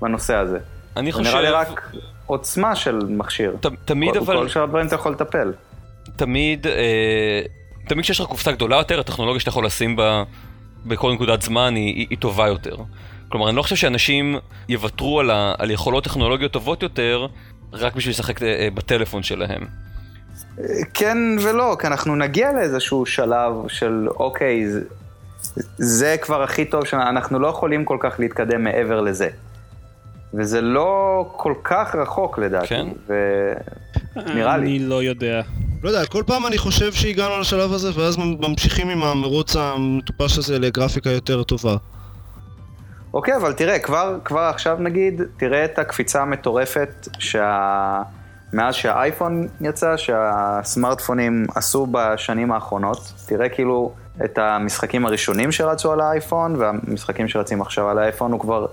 [0.02, 0.58] בנושא הזה.
[0.96, 1.30] אני זה חושב...
[1.30, 1.80] נראה לי רק
[2.26, 3.56] עוצמה של מכשיר.
[3.60, 4.36] ת- תמיד כל, אבל...
[4.36, 5.52] כל שאר הדברים אתה יכול לטפל.
[6.16, 7.40] תמיד, אה,
[7.88, 10.22] תמיד כשיש לך קופסה גדולה יותר, הטכנולוגיה שאתה יכול לשים בה
[10.86, 12.76] בכל נקודת זמן היא, היא, היא טובה יותר.
[13.28, 14.36] כלומר, אני לא חושב שאנשים
[14.68, 17.26] יוותרו על, ה, על יכולות טכנולוגיות טובות יותר,
[17.72, 19.66] רק בשביל לשחק אה, אה, בטלפון שלהם.
[20.94, 24.80] כן ולא, כי אנחנו נגיע לאיזשהו שלב של אוקיי, זה,
[25.78, 29.28] זה כבר הכי טוב, שאנחנו לא יכולים כל כך להתקדם מעבר לזה.
[30.38, 32.66] וזה לא כל כך רחוק לדעתי.
[32.66, 32.86] כן?
[34.16, 34.66] ונראה לי.
[34.66, 35.42] אני לא יודע.
[35.82, 40.58] לא יודע, כל פעם אני חושב שהגענו לשלב הזה, ואז ממשיכים עם המרוץ המטופש הזה
[40.58, 41.76] לגרפיקה יותר טובה.
[43.14, 48.02] אוקיי, אבל תראה, כבר, כבר עכשיו נגיד, תראה את הקפיצה המטורפת שה...
[48.52, 53.12] מאז שהאייפון יצא, שהסמארטפונים עשו בשנים האחרונות.
[53.26, 53.92] תראה כאילו
[54.24, 58.66] את המשחקים הראשונים שרצו על האייפון, והמשחקים שרצים עכשיו על האייפון, הוא כבר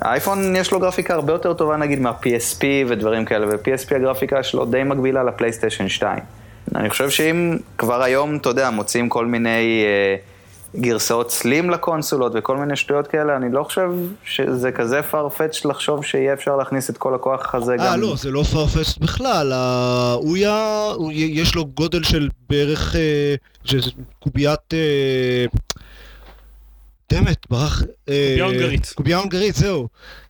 [0.00, 4.82] האייפון יש לו גרפיקה הרבה יותר טובה נגיד מה-PSP ודברים כאלה, ו-PSP הגרפיקה שלו די
[4.84, 6.18] מקבילה לפלייסטיישן 2.
[6.74, 10.16] אני חושב שאם כבר היום, אתה יודע, מוצאים כל מיני אה,
[10.80, 13.90] גרסאות סלים לקונסולות וכל מיני שטויות כאלה, אני לא חושב
[14.24, 17.84] שזה כזה farfetch לחשוב שיהיה אפשר להכניס את כל הכוח הזה גם...
[17.84, 19.52] אה, לא, זה לא farfetch בכלל.
[20.14, 20.82] הוא היה...
[20.96, 22.96] הוא- יש לו גודל של בערך...
[22.96, 23.34] אה,
[24.18, 24.74] קוביית...
[24.74, 25.44] אה,
[27.12, 27.82] דמת, ברח...
[28.08, 28.92] אה, קובייה הונגרית.
[28.94, 29.88] קובייה הונגרית, זהו.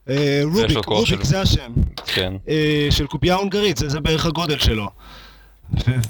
[0.09, 1.23] אה, רוביק, רוביק.
[1.25, 1.73] זה השם.
[2.07, 2.33] כן.
[2.49, 4.87] אה, של קובייה הונגרית, זה, זה בערך הגודל שלו.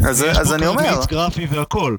[0.08, 0.82] אז- אני אומר.
[0.82, 1.96] קרמיץ גרפי והכל.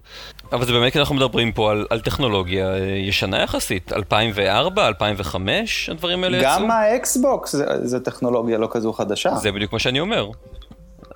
[0.51, 2.67] אבל זה באמת כי אנחנו מדברים פה על, על טכנולוגיה
[3.07, 6.49] ישנה יחסית, 2004, 2005, הדברים האלה יצאו.
[6.49, 9.35] גם ה Xbox זה, זה טכנולוגיה לא כזו חדשה.
[9.35, 10.29] זה בדיוק מה שאני אומר.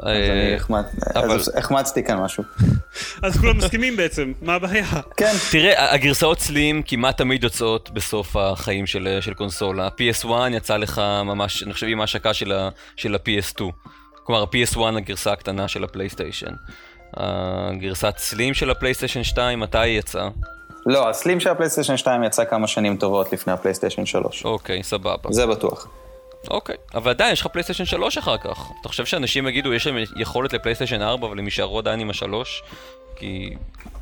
[0.06, 2.44] אז אה, החמצתי כאן משהו.
[3.24, 4.86] אז כולם מסכימים בעצם, מה הבעיה?
[5.18, 9.86] כן, תראה, הגרסאות slim כמעט תמיד יוצאות בסוף החיים של, של קונסולה.
[9.86, 13.64] ה-PS1 יצא לך ממש, אני חושב עם ההשקה של, ה, של ה-PS2.
[14.24, 16.54] כלומר, ה-PS1 הגרסה הקטנה של ה PlayStation.
[17.14, 20.30] הגרסת slim של ה PlayStation 2, מתי היא יצאה?
[20.86, 24.46] לא, ה slim של ה PlayStation 2 יצא כמה שנים טובות לפני הפלייסטיישן 3.
[24.46, 25.32] אוקיי, סבבה.
[25.32, 25.88] זה בטוח.
[26.50, 28.70] אוקיי, אבל עדיין יש לך PlayStation 3 אחר כך.
[28.82, 32.10] אתה חושב שאנשים יגידו, יש להם יכולת ל PlayStation 4, אבל הם יישארו עדיין עם
[32.10, 32.64] השלוש?
[33.16, 33.54] כי...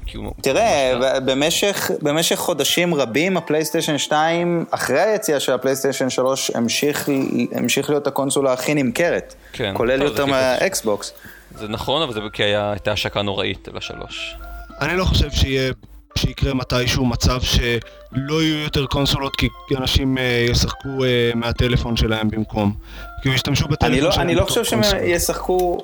[0.05, 0.33] כי הוא...
[0.41, 0.93] תראה,
[1.25, 7.09] במשך, במשך חודשים רבים ה PlayStation 2, אחרי היציאה של ה PlayStation 3, המשיך,
[7.55, 9.35] המשיך להיות הקונסולה הכי נמכרת.
[9.53, 9.73] כן.
[9.77, 11.13] כולל טוב, יותר מה Xbox.
[11.55, 14.35] זה נכון, אבל זה כי היה- הייתה השקה נוראית לשלוש.
[14.81, 15.73] אני לא חושב שיהיה,
[16.17, 19.47] שיקרה מתישהו מצב שלא יהיו יותר קונסולות כי
[19.77, 22.73] אנשים אה, ישחקו אה, מהטלפון שלהם במקום.
[23.21, 24.81] כי הם ישתמשו בטלפון אני שלהם לא, אני לא חושב שהם.
[25.03, 25.77] ישחקו...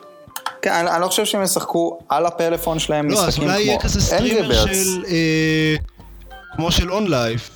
[0.61, 3.73] כן, אני, אני לא חושב שהם ישחקו על הפלאפון שלהם לא, אז משחקים אולי יהיה
[3.73, 4.65] כמו כזה streamer.
[4.65, 5.03] של...
[5.07, 5.75] אה,
[6.55, 7.49] כמו של OnLive.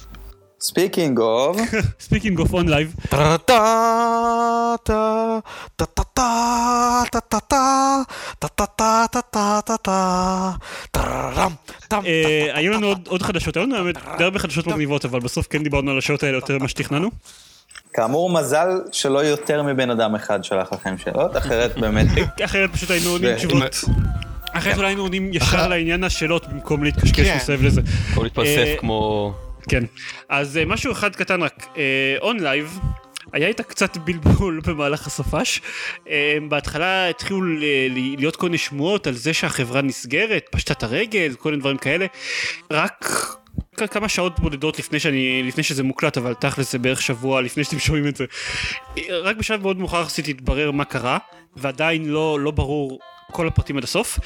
[0.64, 1.58] Speaking of,
[2.00, 2.96] Speaking of OnLive,
[12.54, 15.92] היו לנו עוד- חדשות, היו לנו באמת די הרבה חדשות מגניבות, אבל בסוף כן דיברנו
[15.92, 17.10] על השאלות האלה יותר ממה שתכננו.
[17.94, 22.08] כאמור מזל שלא יותר מבן אדם אחד שלח לכם שאלות, אחרת באמת...
[22.46, 23.84] אחרת פשוט היינו עונים תשובות.
[24.54, 27.36] אחרת אולי היינו עונים ישר לעניין השאלות במקום להתקשקש כן.
[27.38, 27.82] מסביב לזה.
[28.12, 29.34] הכל התפלסף אה, כמו...
[29.70, 29.84] כן.
[30.30, 31.68] אז אה, משהו אחד קטן רק,
[32.22, 32.80] OnLive.
[33.34, 35.62] הייתה קצת בלבול במהלך הסופש.
[36.10, 37.42] אה, בהתחלה התחילו
[38.18, 42.06] להיות כל מיני שמועות על זה שהחברה נסגרת, פשטה את הרגל, כל מיני דברים כאלה.
[42.72, 43.06] רק
[43.92, 47.80] כמה שעות בודדות לפני, שאני, לפני שזה מוקלט, אבל תכל'ס זה בערך שבוע לפני שאתם
[47.80, 48.26] שומעים את זה.
[48.98, 51.18] אה, רק בשלב מאוד מאוחר יחסית התברר מה קרה,
[51.56, 53.00] ועדיין לא, לא ברור
[53.32, 54.20] כל הפרטים עד הסוף.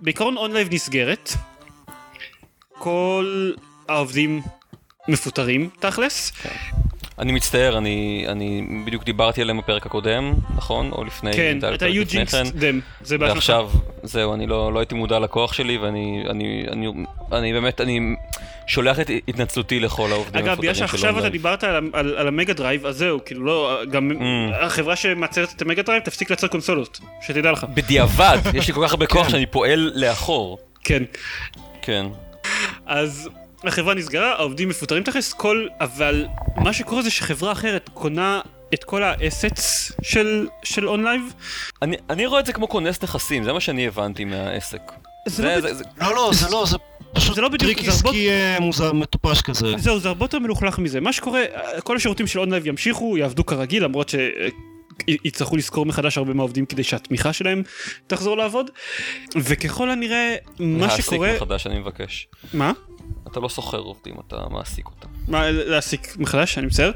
[0.00, 1.32] בעיקרון OnLive נסגרת.
[2.78, 3.52] כל
[3.88, 4.42] העובדים
[5.08, 6.32] מפוטרים תכלס.
[7.18, 10.92] אני מצטער, אני, אני בדיוק דיברתי עליהם בפרק הקודם, נכון?
[10.92, 11.32] או לפני...
[11.32, 11.86] כן, אתה כן.
[11.86, 13.34] jinxed them, זה באשמתך.
[13.34, 13.70] ועכשיו,
[14.02, 16.92] זהו, אני לא, לא הייתי מודע לכוח שלי, ואני אני, אני,
[17.32, 18.00] אני באמת, אני
[18.66, 21.28] שולח את התנצלותי לכל העובדים אגב, בגלל שעכשיו אתה.
[21.28, 24.54] דיברת על, על, על המגה דרייב, אז זהו, כאילו לא, גם Mm.
[24.64, 27.64] החברה שמייצרת את המגה דרייב תפסיק לייצר קונסולות, שתדע לך.
[27.74, 30.58] בדיעבד, יש לי כל כך הרבה כוח שאני פועל לאחור.
[30.84, 31.02] כן.
[31.82, 32.06] כן.
[32.86, 33.28] אז
[33.64, 38.40] החברה נסגרה, העובדים מפוטרים תכלס, כל, אבל מה שקורה זה שחברה אחרת קונה
[38.74, 41.22] את כל ה assets של, של OnLive.
[41.82, 44.80] אני, אני רואה את זה כמו כונס נכסים, זה מה שאני הבנתי מהעסק.
[45.26, 46.76] זה לא זה, זה, לא, לא, זה לא, זה
[47.12, 49.66] פשוט זה לא בדיוק, טריק זה הרבה- עסקי אה, מוזר, מטופש כזה.
[49.78, 51.00] זהו, זה הרבה יותר מלוכלך מזה.
[51.00, 51.40] מה שקורה,
[51.84, 54.12] כל השירותים של OnLive ימשיכו, יעבדו כרגיל, למרות
[55.08, 57.62] שיצטרכו לשכור מחדש הרבה מהעובדים כדי שהתמיכה שלהם
[58.06, 58.70] תחזור לעבוד.
[59.36, 61.34] וככל הנראה, מה להעסיק שקורה...
[61.36, 62.28] מחדש, אני מבקש.
[62.54, 62.72] מה?
[63.26, 65.08] אתה לא שוכר עובדים, אתה מעסיק אותם.
[65.28, 66.90] מה, להעסיק מחדש, אני מצטער.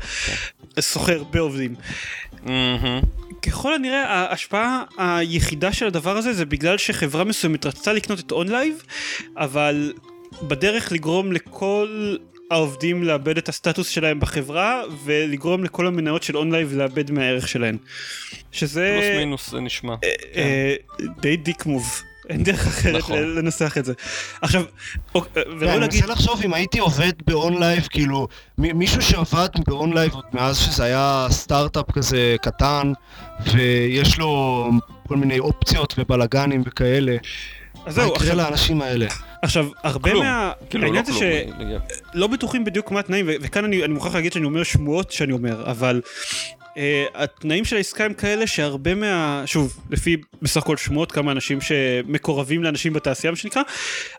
[0.81, 1.75] סוחר בעובדים.
[3.43, 8.83] ככל הנראה ההשפעה היחידה של הדבר הזה זה בגלל שחברה מסוימת רצתה לקנות את OnLive,
[9.37, 9.93] אבל
[10.43, 12.17] בדרך לגרום לכל
[12.51, 17.77] העובדים לאבד את הסטטוס שלהם בחברה ולגרום לכל המניות של OnLive לאבד מהערך שלהן.
[18.53, 19.95] שזה פלוס מינוס זה נשמע.
[20.37, 20.75] אה,
[21.21, 22.03] די dick move.
[22.29, 23.19] אין דרך אחרת נכון.
[23.35, 23.93] לנסח את זה.
[24.43, 24.65] עכשיו,
[25.15, 29.49] אוקיי, ולא אני להגיד, מנסה לחשוב אם הייתי עובד ב OnLive, כאילו, מ- מישהו שעבד
[29.67, 32.93] ב OnLive עוד מאז שזה היה סטארט-אפ כזה קטן,
[33.53, 34.71] ויש לו
[35.09, 37.17] כל מיני אופציות ובלאגנים וכאלה.
[37.87, 39.07] אז מה זהו, יקרה עכשיו, לאנשים האלה?
[39.43, 40.25] עכשיו, הרבה כלום.
[40.25, 40.53] מה...
[40.71, 41.23] כאילו, לא העניין זה כלום.
[41.23, 41.61] ש...
[41.61, 41.75] אני-
[42.15, 45.33] לא בטוחים בדיוק מה התנאים, ו- וכאן אני, אני מוכרח להגיד שאני אומר שמועות שאני
[45.33, 46.01] אומר, אבל
[46.75, 46.79] uh,
[47.15, 49.43] התנאים של העסקה הם כאלה שהרבה מה...
[49.47, 53.63] שוב, לפי בסך הכל שמועות, כמה אנשים שמקורבים לאנשים בתעשייה, מה שנקרא,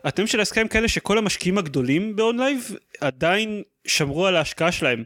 [0.04, 5.04] התנאים של העסקה הם כאלה שכל המשקיעים הגדולים ב OnLive עדיין שמרו על ההשקעה שלהם.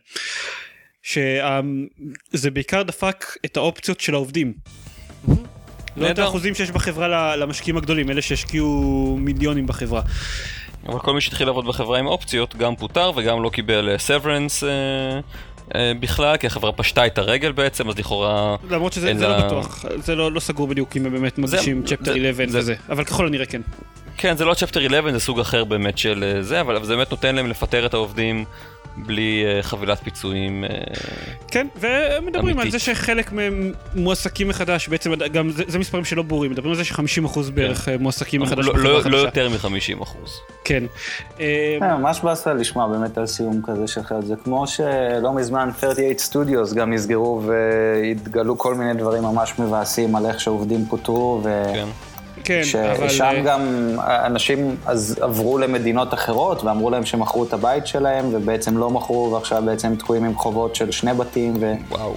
[1.02, 4.52] שזה בעיקר דפק את האופציות של העובדים.
[5.96, 6.18] לא את.
[6.18, 10.02] האחוזים שיש בחברה למשקיעים הגדולים, אלה שהשקיעו מיליונים בחברה.
[10.86, 14.64] אבל כל מי שהתחיל לעבוד בחברה עם אופציות גם פוטר וגם לא קיבל severance
[16.00, 18.56] בכלל, כי החברה פשטה את הרגל בעצם, אז לכאורה...
[18.70, 22.04] למרות שזה לה- לא בטוח, זה לא לא סגור בדיוק אם הם באמת מגישים צ'פטר
[22.12, 23.60] זה- 11 זה- וזה, אבל ככל הנראה כן.
[24.16, 27.10] כן, זה לא צ'פטר 11, זה סוג אחר באמת של אה, זה, אבל זה באמת
[27.10, 28.44] נותן להם לפטר את העובדים
[29.06, 30.64] בלי אה, חבילת פיצויים.
[30.64, 30.70] אה,
[31.50, 32.72] כן, ומדברים על אמיתית.
[32.72, 36.84] זה שחלק מהם מועסקים מחדש, בעצם גם זה, זה מספרים שלא ברורים, מדברים על זה
[36.84, 39.18] ש-50% בערך אה, מועסקים מחדש לא- בחברה לא לא חדשה.
[39.18, 40.40] יותר מ-50 אחוז.
[40.64, 40.84] כן.
[41.80, 44.24] ממש באסה לשמוע באמת על סיום כזה של חלק.
[44.24, 50.26] זה כמו שלא מזמן 38 Studios גם נסגרו והתגלו כל מיני דברים ממש מבאסים על
[50.26, 51.62] איך שעובדים פוטרו, ו...
[51.74, 51.88] כן.
[52.48, 52.62] כן,
[52.96, 53.08] אבל...
[53.08, 53.60] ששם אה, גם
[54.00, 59.62] אנשים אז עברו למדינות אחרות ואמרו להם שמכרו את הבית שלהם ובעצם לא מכרו ועכשיו
[59.66, 61.72] בעצם תקועים עם חובות של שני בתים ו...
[61.88, 62.14] וואו.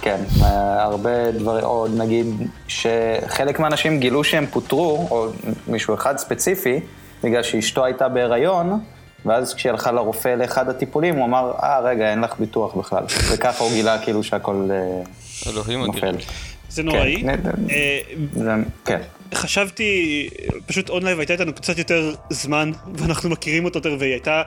[0.00, 2.26] כן, אה, הרבה דברים, או נגיד
[2.68, 5.26] שחלק מהאנשים גילו שהם פוטרו, או
[5.68, 6.80] מישהו אחד ספציפי,
[7.24, 8.80] בגלל שאשתו הייתה בהיריון,
[9.26, 13.04] ואז כשהיא הלכה לרופא לאחד הטיפולים, הוא אמר, אה, רגע, אין לך ביטוח בכלל.
[13.32, 15.02] וככה הוא גילה כאילו שהכל אה,
[15.52, 15.98] אלוהים נופל.
[15.98, 16.18] אדירים.
[16.68, 17.22] זה נוראי.
[17.22, 19.00] כן, כן.
[19.34, 20.28] חשבתי,
[20.66, 24.42] פשוט OnLive הייתה איתנו קצת יותר זמן, ואנחנו מכירים אותו יותר, והיא הייתה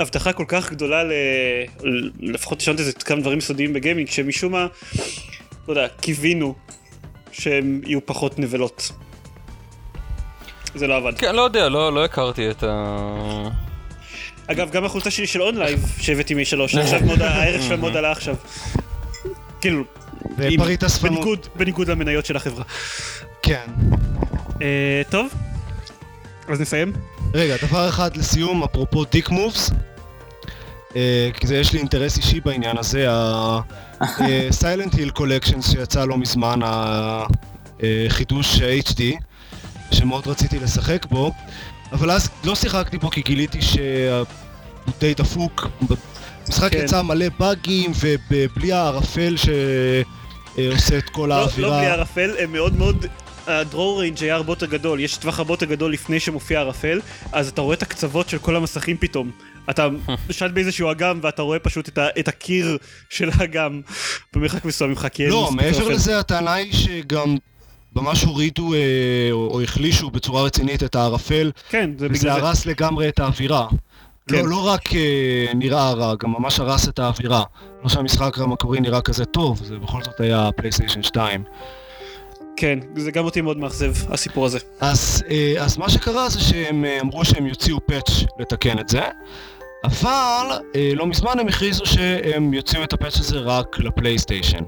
[0.00, 1.12] הבטחה כל כך גדולה ל...
[2.20, 4.66] לפחות לשנות איזה כמה דברים סודיים בגיימינג, שמשום מה,
[5.68, 6.54] לא יודע, קיווינו
[7.32, 8.92] שהם יהיו פחות נבלות.
[10.74, 11.18] זה לא עבד.
[11.18, 13.48] כן, לא יודע, לא לא הכרתי את ה...
[14.46, 18.36] אגב, גם החולצה שלי של OnLive שהבאתי מ-E3, עכשיו מאוד, הערך שלה מאוד עלה עכשיו.
[19.60, 19.84] כאילו.
[21.02, 22.64] בניגוד, בניגוד למניות של החברה.
[23.42, 23.66] כן.
[24.62, 25.34] אה, טוב,
[26.48, 26.92] אז נסיים.
[27.34, 29.70] רגע, דבר אחד לסיום, אפרופו dick moves,
[31.34, 36.60] כי זה יש לי אינטרס אישי בעניין הזה, ה-Silent Hill Collection שיצא לא מזמן,
[37.82, 39.02] החידוש HD,
[39.90, 41.32] שמאוד רציתי לשחק בו,
[41.92, 45.66] אבל אז לא שיחקתי בו כי גיליתי שהוא די דפוק.
[46.46, 46.78] המשחק כן.
[46.84, 51.70] יצא מלא באגים ובלי הערפל שעושה את כל לא, האווירה.
[51.70, 53.06] לא בלי ערפל, הם מאוד מאוד...
[53.46, 57.00] הדרור ריינג' היה הרבה יותר גדול, יש טווח הרבה יותר גדול לפני שמופיע ערפל,
[57.32, 59.30] אז אתה רואה את הקצוות של כל המסכים פתאום.
[59.70, 59.88] אתה
[60.30, 62.78] שט באיזשהו אגם ואתה רואה פשוט את, ה, את הקיר
[63.10, 63.80] של האגם
[64.32, 65.88] במרחק מסוים ממך, כי אין לא, מעבר.
[65.88, 67.36] לזה הטענה היא שגם
[67.96, 68.78] ממש הורידו אה,
[69.32, 72.46] או, או החלישו בצורה רצינית את הערפל, כן, זה וזה בגלל זה.
[72.46, 73.66] הרס לגמרי את האווירה.
[74.28, 74.36] כן.
[74.36, 77.42] לא, לא רק אה, נראה רע, גם ממש הרס את האווירה.
[77.82, 81.44] לא שהמשחק המקורי נראה כזה טוב, זה בכל זאת היה פלייסטיישן 2.
[82.56, 84.58] כן, זה גם אותי מאוד מאכזב, הסיפור הזה.
[84.80, 89.00] אז, אה, אז מה שקרה זה שהם אה, אמרו שהם יוציאו פאץ' לתקן את זה,
[89.84, 90.46] אבל
[90.76, 94.64] אה, לא מזמן הם הכריזו שהם יוציאו את הפאץ' הזה רק לפלייסטיישן.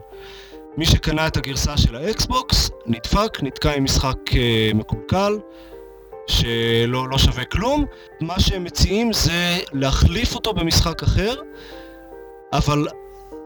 [0.76, 4.16] מי שקנה את הגרסה של האקסבוקס נדפק, נתקע עם משחק
[4.74, 5.39] מקולקל,
[6.26, 7.85] שלא לא שווה כלום.
[8.20, 11.35] מה שהם מציעים זה להחליף אותו במשחק אחר,
[12.53, 12.87] אבל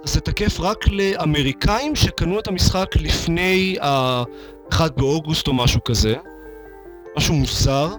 [0.05, 6.15] זה תקף רק לאמריקאים שקנו את המשחק לפני ה-1 באוגוסט או משהו כזה.
[7.17, 7.95] משהו מוזר.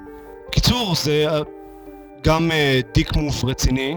[0.47, 1.39] בקיצור, זה אה,
[2.23, 3.95] גם אה, דיק מוף רציני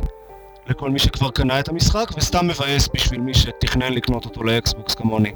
[0.66, 5.32] לכל מי שכבר קנה את המשחק, וסתם מבאס בשביל מי שתכנן לקנות אותו לאקסבוקס כמוני.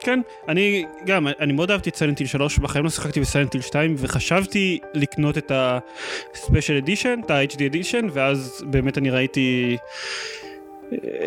[0.00, 4.78] כן, אני גם, אני מאוד אהבתי את סיילנטיל 3, בחיים לא שיחקתי בסיילנטיל 2, וחשבתי
[4.94, 9.76] לקנות את ה-Special Edition, את ה-HD Edition, ואז באמת אני ראיתי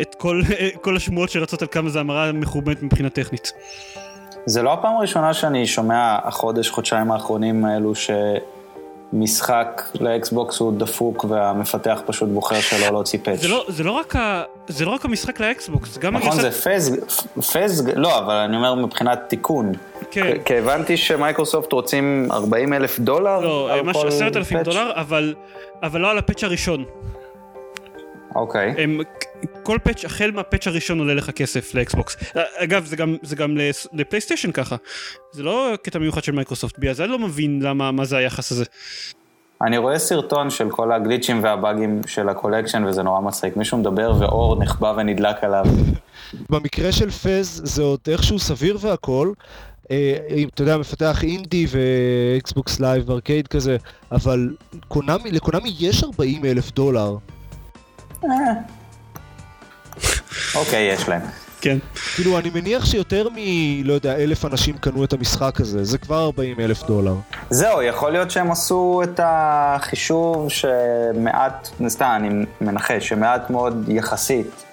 [0.02, 0.42] את כל,
[0.84, 3.52] כל השמועות שרצות על כמה זה המראה מכובדת מבחינה טכנית.
[4.46, 7.94] זה לא הפעם הראשונה שאני שומע החודש, חודשיים האחרונים האלו
[9.14, 13.40] שמשחק לאקסבוקס הוא דפוק והמפתח פשוט בוחר שלא להוציא פאץ'.
[13.40, 16.70] זה לא, זה, לא רק ה, זה לא רק המשחק לאקסבוקס, גם נכון, הגרסת- זה
[16.70, 16.98] פז,
[17.54, 19.72] פז, לא, אבל אני אומר מבחינת תיקון.
[20.12, 20.38] כן.
[20.46, 24.66] כי הבנתי שמייקרוסופט רוצים 40 אלף דולר לא, על כל עשרת אלפים פאץ'?
[24.66, 25.36] דולר, אבל,
[25.84, 26.84] אבל לא על הפאץ' הראשון.
[28.36, 28.74] אוקיי.
[28.78, 29.00] הם,
[29.64, 32.18] כל פאץ', החל מהפאץ' הראשון עולה לך כסף לאקסבוקס.
[32.58, 34.76] אגב, זה גם, זה גם לפ- לפלייסטיישן ככה.
[35.32, 38.52] זה לא קטע מיוחד של מייקרוסופט, בגלל זה אני לא מבין למה, מה זה היחס
[38.52, 38.66] הזה.
[39.62, 43.58] אני רואה סרטון של כל הגליצ'ים והבאגים של ה collection וזה נורא מצחיק.
[43.58, 45.66] מישהו מדבר ואור נחבא ונדלק עליו.
[46.50, 49.32] במקרה של פז זה עוד איכשהו סביר והכל.
[49.92, 53.78] אה, אם אתה יודע, מפתח אינדי ואקסבוקס לייב וארקייד כזה,
[54.12, 54.56] אבל
[54.88, 57.16] קונאמי, לקונאמי יש 40 אלף דולר.
[60.56, 61.22] אוקיי, יש להם.
[61.62, 61.78] כן.
[62.16, 63.38] כאילו, אני מניח שיותר מ...
[63.84, 67.16] לא יודע, אלף אנשים קנו את המשחק הזה, זה כבר 40 אלף דולר.
[67.50, 74.66] זהו, יכול להיות שהם עשו את החישוב שמעט, סתם, אני מנחש, שמעט מאוד יחסית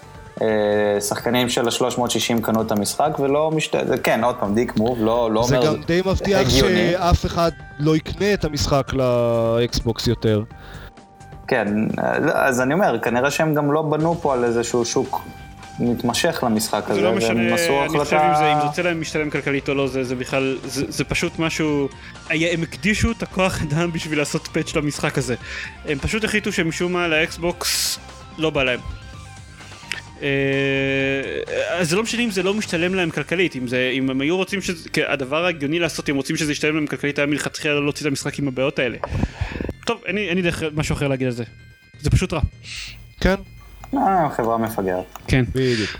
[0.42, 3.74] אה, שחקנים של ה-360 קנו את המשחק ולא משת...
[4.02, 5.66] כן, עוד פעם, דיק מוב, לא, לא זה אומר...
[5.66, 6.90] גם די מבטיח הגיוני.
[6.92, 10.42] שאף אחד לא יקנה את המשחק לאקסבוקס יותר.
[11.48, 11.66] כן,
[12.32, 15.20] אז אני אומר, כנראה שהם גם לא בנו פה על איזשהו שוק
[15.80, 18.28] מתמשך למשחק הזה, זה לא והם משנה, עשו אני חושב החלטה...
[18.30, 21.04] אם זה, אם זה יוצא להם משתלם כלכלית או לא, זה, זה בכלל, זה, זה
[21.04, 21.88] פשוט משהו,
[22.28, 25.34] היה- הם הקדישו את הכוח אדם בשביל לעשות פאץ' למשחק הזה.
[25.84, 27.98] הם פשוט החליטו שמשום מה לאקסבוקס
[28.38, 28.80] לא בא להם.
[30.22, 30.28] אה,
[31.78, 34.36] אז זה לא משנה אם זה לא משתלם להם כלכלית, אם, זה, אם הם היו
[34.36, 37.82] רוצים שזה, כי הדבר ההגיוני לעשות, אם רוצים שזה ישתלם להם כלכלית, היה מלכתחילה לא
[37.82, 38.98] להוציא את המשחק עם הבעיות האלה.
[39.86, 41.44] טוב, אין לי אין לי דרך משהו אחר להגיד על זה.
[42.00, 42.40] זה פשוט רע.
[43.20, 43.34] כן,
[43.94, 45.04] אה, חברה מפגרת.
[45.26, 45.44] כן.
[45.54, 45.90] בדיוק.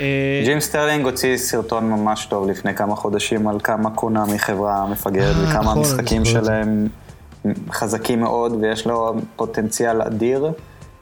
[0.00, 5.36] אה, ג'ים סטרלינג הוציא סרטון ממש טוב לפני כמה חודשים על כמה קונאמי חברה מפגרת
[5.36, 6.24] אה, וכמה נכון, המשחקים.
[6.24, 6.88] שלהם
[7.70, 10.52] חזקים מאוד ויש לו פוטנציאל אדיר.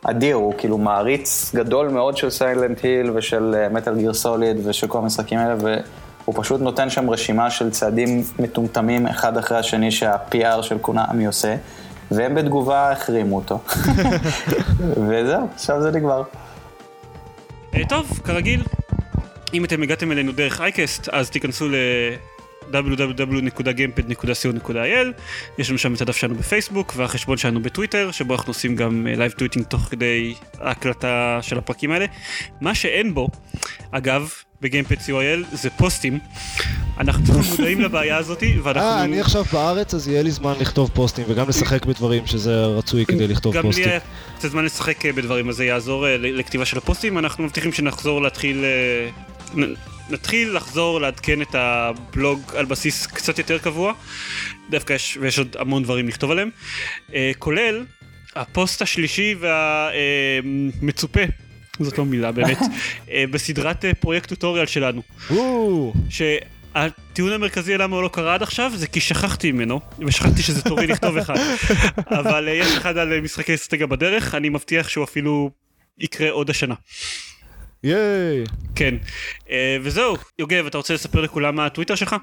[0.05, 4.99] אדיר, הוא כאילו מעריץ גדול מאוד של Silent Hill ושל Metal Gear Solid ושל כל
[4.99, 10.79] המשחקים האלה והוא פשוט נותן שם רשימה של צעדים מטומטמים אחד אחרי השני שה-PR של
[10.79, 11.55] קונאמי עושה
[12.17, 13.61] והם בתגובה החרימו אותו.
[15.09, 16.23] וזהו, עכשיו זה נגמר.
[17.75, 18.63] אה, טוב, כרגיל,
[19.55, 21.75] אם אתם הגעתם אלינו דרך iCast, אז תיכנסו ל...
[22.73, 25.13] www.gamepad.co.il
[25.59, 29.33] יש לנו שם את הדף שלנו בפייסבוק והחשבון שלנו בטוויטר שבו אנחנו עושים גם live
[29.33, 32.07] tweeting תוך כדי ההקלטה של הפרקים האלה
[32.61, 33.29] מה שאין בו
[33.91, 34.31] אגב
[34.63, 36.19] ב gamepad.co.il זה פוסטים
[36.99, 41.25] אנחנו מודעים לבעיה הזאתי ואנחנו אה, אני עכשיו בארץ, אז יהיה לי זמן לכתוב פוסטים
[41.29, 43.89] וגם לשחק בדברים שזה רצוי כדי לכתוב גם לי פוסטים.
[43.89, 44.01] היה
[44.39, 47.19] קצת זמן לשחק אה, בדברים, אז זה יעזור אה, לכתיבה של הפוסטים.
[47.19, 48.65] אנחנו מבטיחים שנחזור להתחיל...
[48.65, 49.65] אה,
[50.11, 53.93] נתחיל לחזור לעדכן את הבלוג על בסיס קצת יותר קבוע.
[54.71, 56.51] דווקא יש, ויש עוד המון דברים לכתוב עליהם.
[57.39, 57.85] כולל
[58.37, 61.21] הפוסט השלישי והמצופה,
[61.85, 62.59] זאת לא מילה באמת,
[63.11, 65.03] אה, בסדרת אה, פרויקט טוטוריאל שלנו.
[66.09, 70.87] שהטיעון המרכזי למה הוא לא קרה עד עכשיו זה כי שכחתי ממנו ושכחתי שזה תורי
[70.87, 71.35] לכתוב אחד
[72.21, 75.51] אבל אה, יש אחד על משחקי אסטרטגיה בדרך אני מבטיח שהוא אפילו
[75.99, 76.75] יקרה עוד השנה
[77.85, 78.45] ייי.
[78.75, 78.95] כן
[79.83, 82.17] וזהו יוגב אתה רוצה לספר לכולם מה הטוויטר שלך?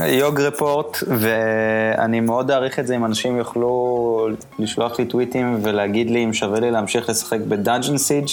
[0.00, 4.28] יוג רפורט, ואני מאוד אעריך את זה אם אנשים יוכלו
[4.58, 8.28] לשלוח לי טוויטים ולהגיד לי אם שווה לי להמשיך לשחק בדאנג'ן סיג'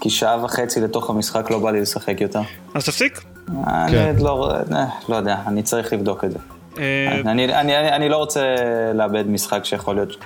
[0.00, 2.40] כי שעה וחצי לתוך המשחק לא בא לי לשחק יותר.
[2.74, 3.20] אז תפסיק.
[3.66, 6.38] אני לא, אה, לא יודע, אני צריך לבדוק את זה.
[6.78, 8.54] אה, אני, אני, אני, אני לא רוצה
[8.94, 10.16] לאבד משחק שיכול להיות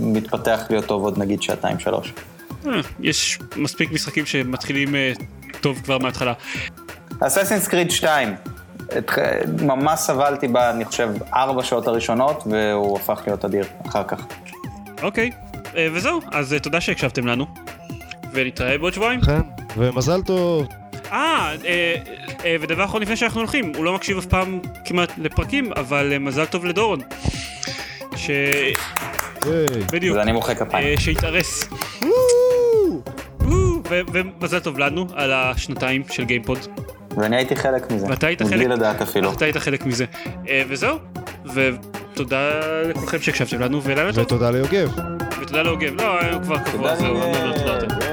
[0.00, 2.12] מתפתח להיות טוב עוד נגיד שעתיים שלוש.
[2.66, 4.94] אה, יש מספיק משחקים שמתחילים
[5.60, 6.32] טוב כבר מההתחלה.
[7.20, 8.34] אססינס קריד 2,
[8.98, 9.10] את,
[9.62, 14.26] ממש סבלתי בה, אני חושב, ארבע שעות הראשונות, והוא הפך להיות אדיר אחר כך.
[15.02, 15.30] אוקיי
[15.92, 17.46] וזהו אז תודה שהקשבתם לנו.
[18.36, 19.20] ונתראה בעוד שבועיים.
[19.20, 19.40] כן,
[19.76, 20.66] ומזל טוב.
[21.12, 21.94] אה, אה,
[22.44, 26.18] אה, ודבר אחרון לפני שאנחנו הולכים, הוא לא מקשיב אף פעם כמעט לפרקים, אבל אה,
[26.18, 27.00] מזל טוב לדורון.
[28.16, 28.30] ש...
[29.92, 30.16] בדיוק.
[30.16, 30.86] אז אני מוחא כפיים.
[30.88, 31.68] אה, שהתארס.
[34.12, 36.58] ומזל טוב לנו על השנתיים של גיימפוד.
[37.16, 38.06] ואני הייתי חלק מזה.
[38.08, 38.66] ואתה היית מבלי חלק.
[38.78, 39.32] לדעת אפילו.
[39.32, 40.04] אתה היית חלק מזה.
[40.48, 40.96] אה, וזהו.
[41.54, 42.50] ותודה
[42.88, 44.18] לכולכם שהקשבתם לנו, ולילה טוב.
[44.24, 44.90] ותודה ליוגב.
[45.42, 46.00] ותודה לעוגב.
[46.00, 48.05] לא, היה כבר קבוע, תודה זהו, ל- אני לא יודע, תודה.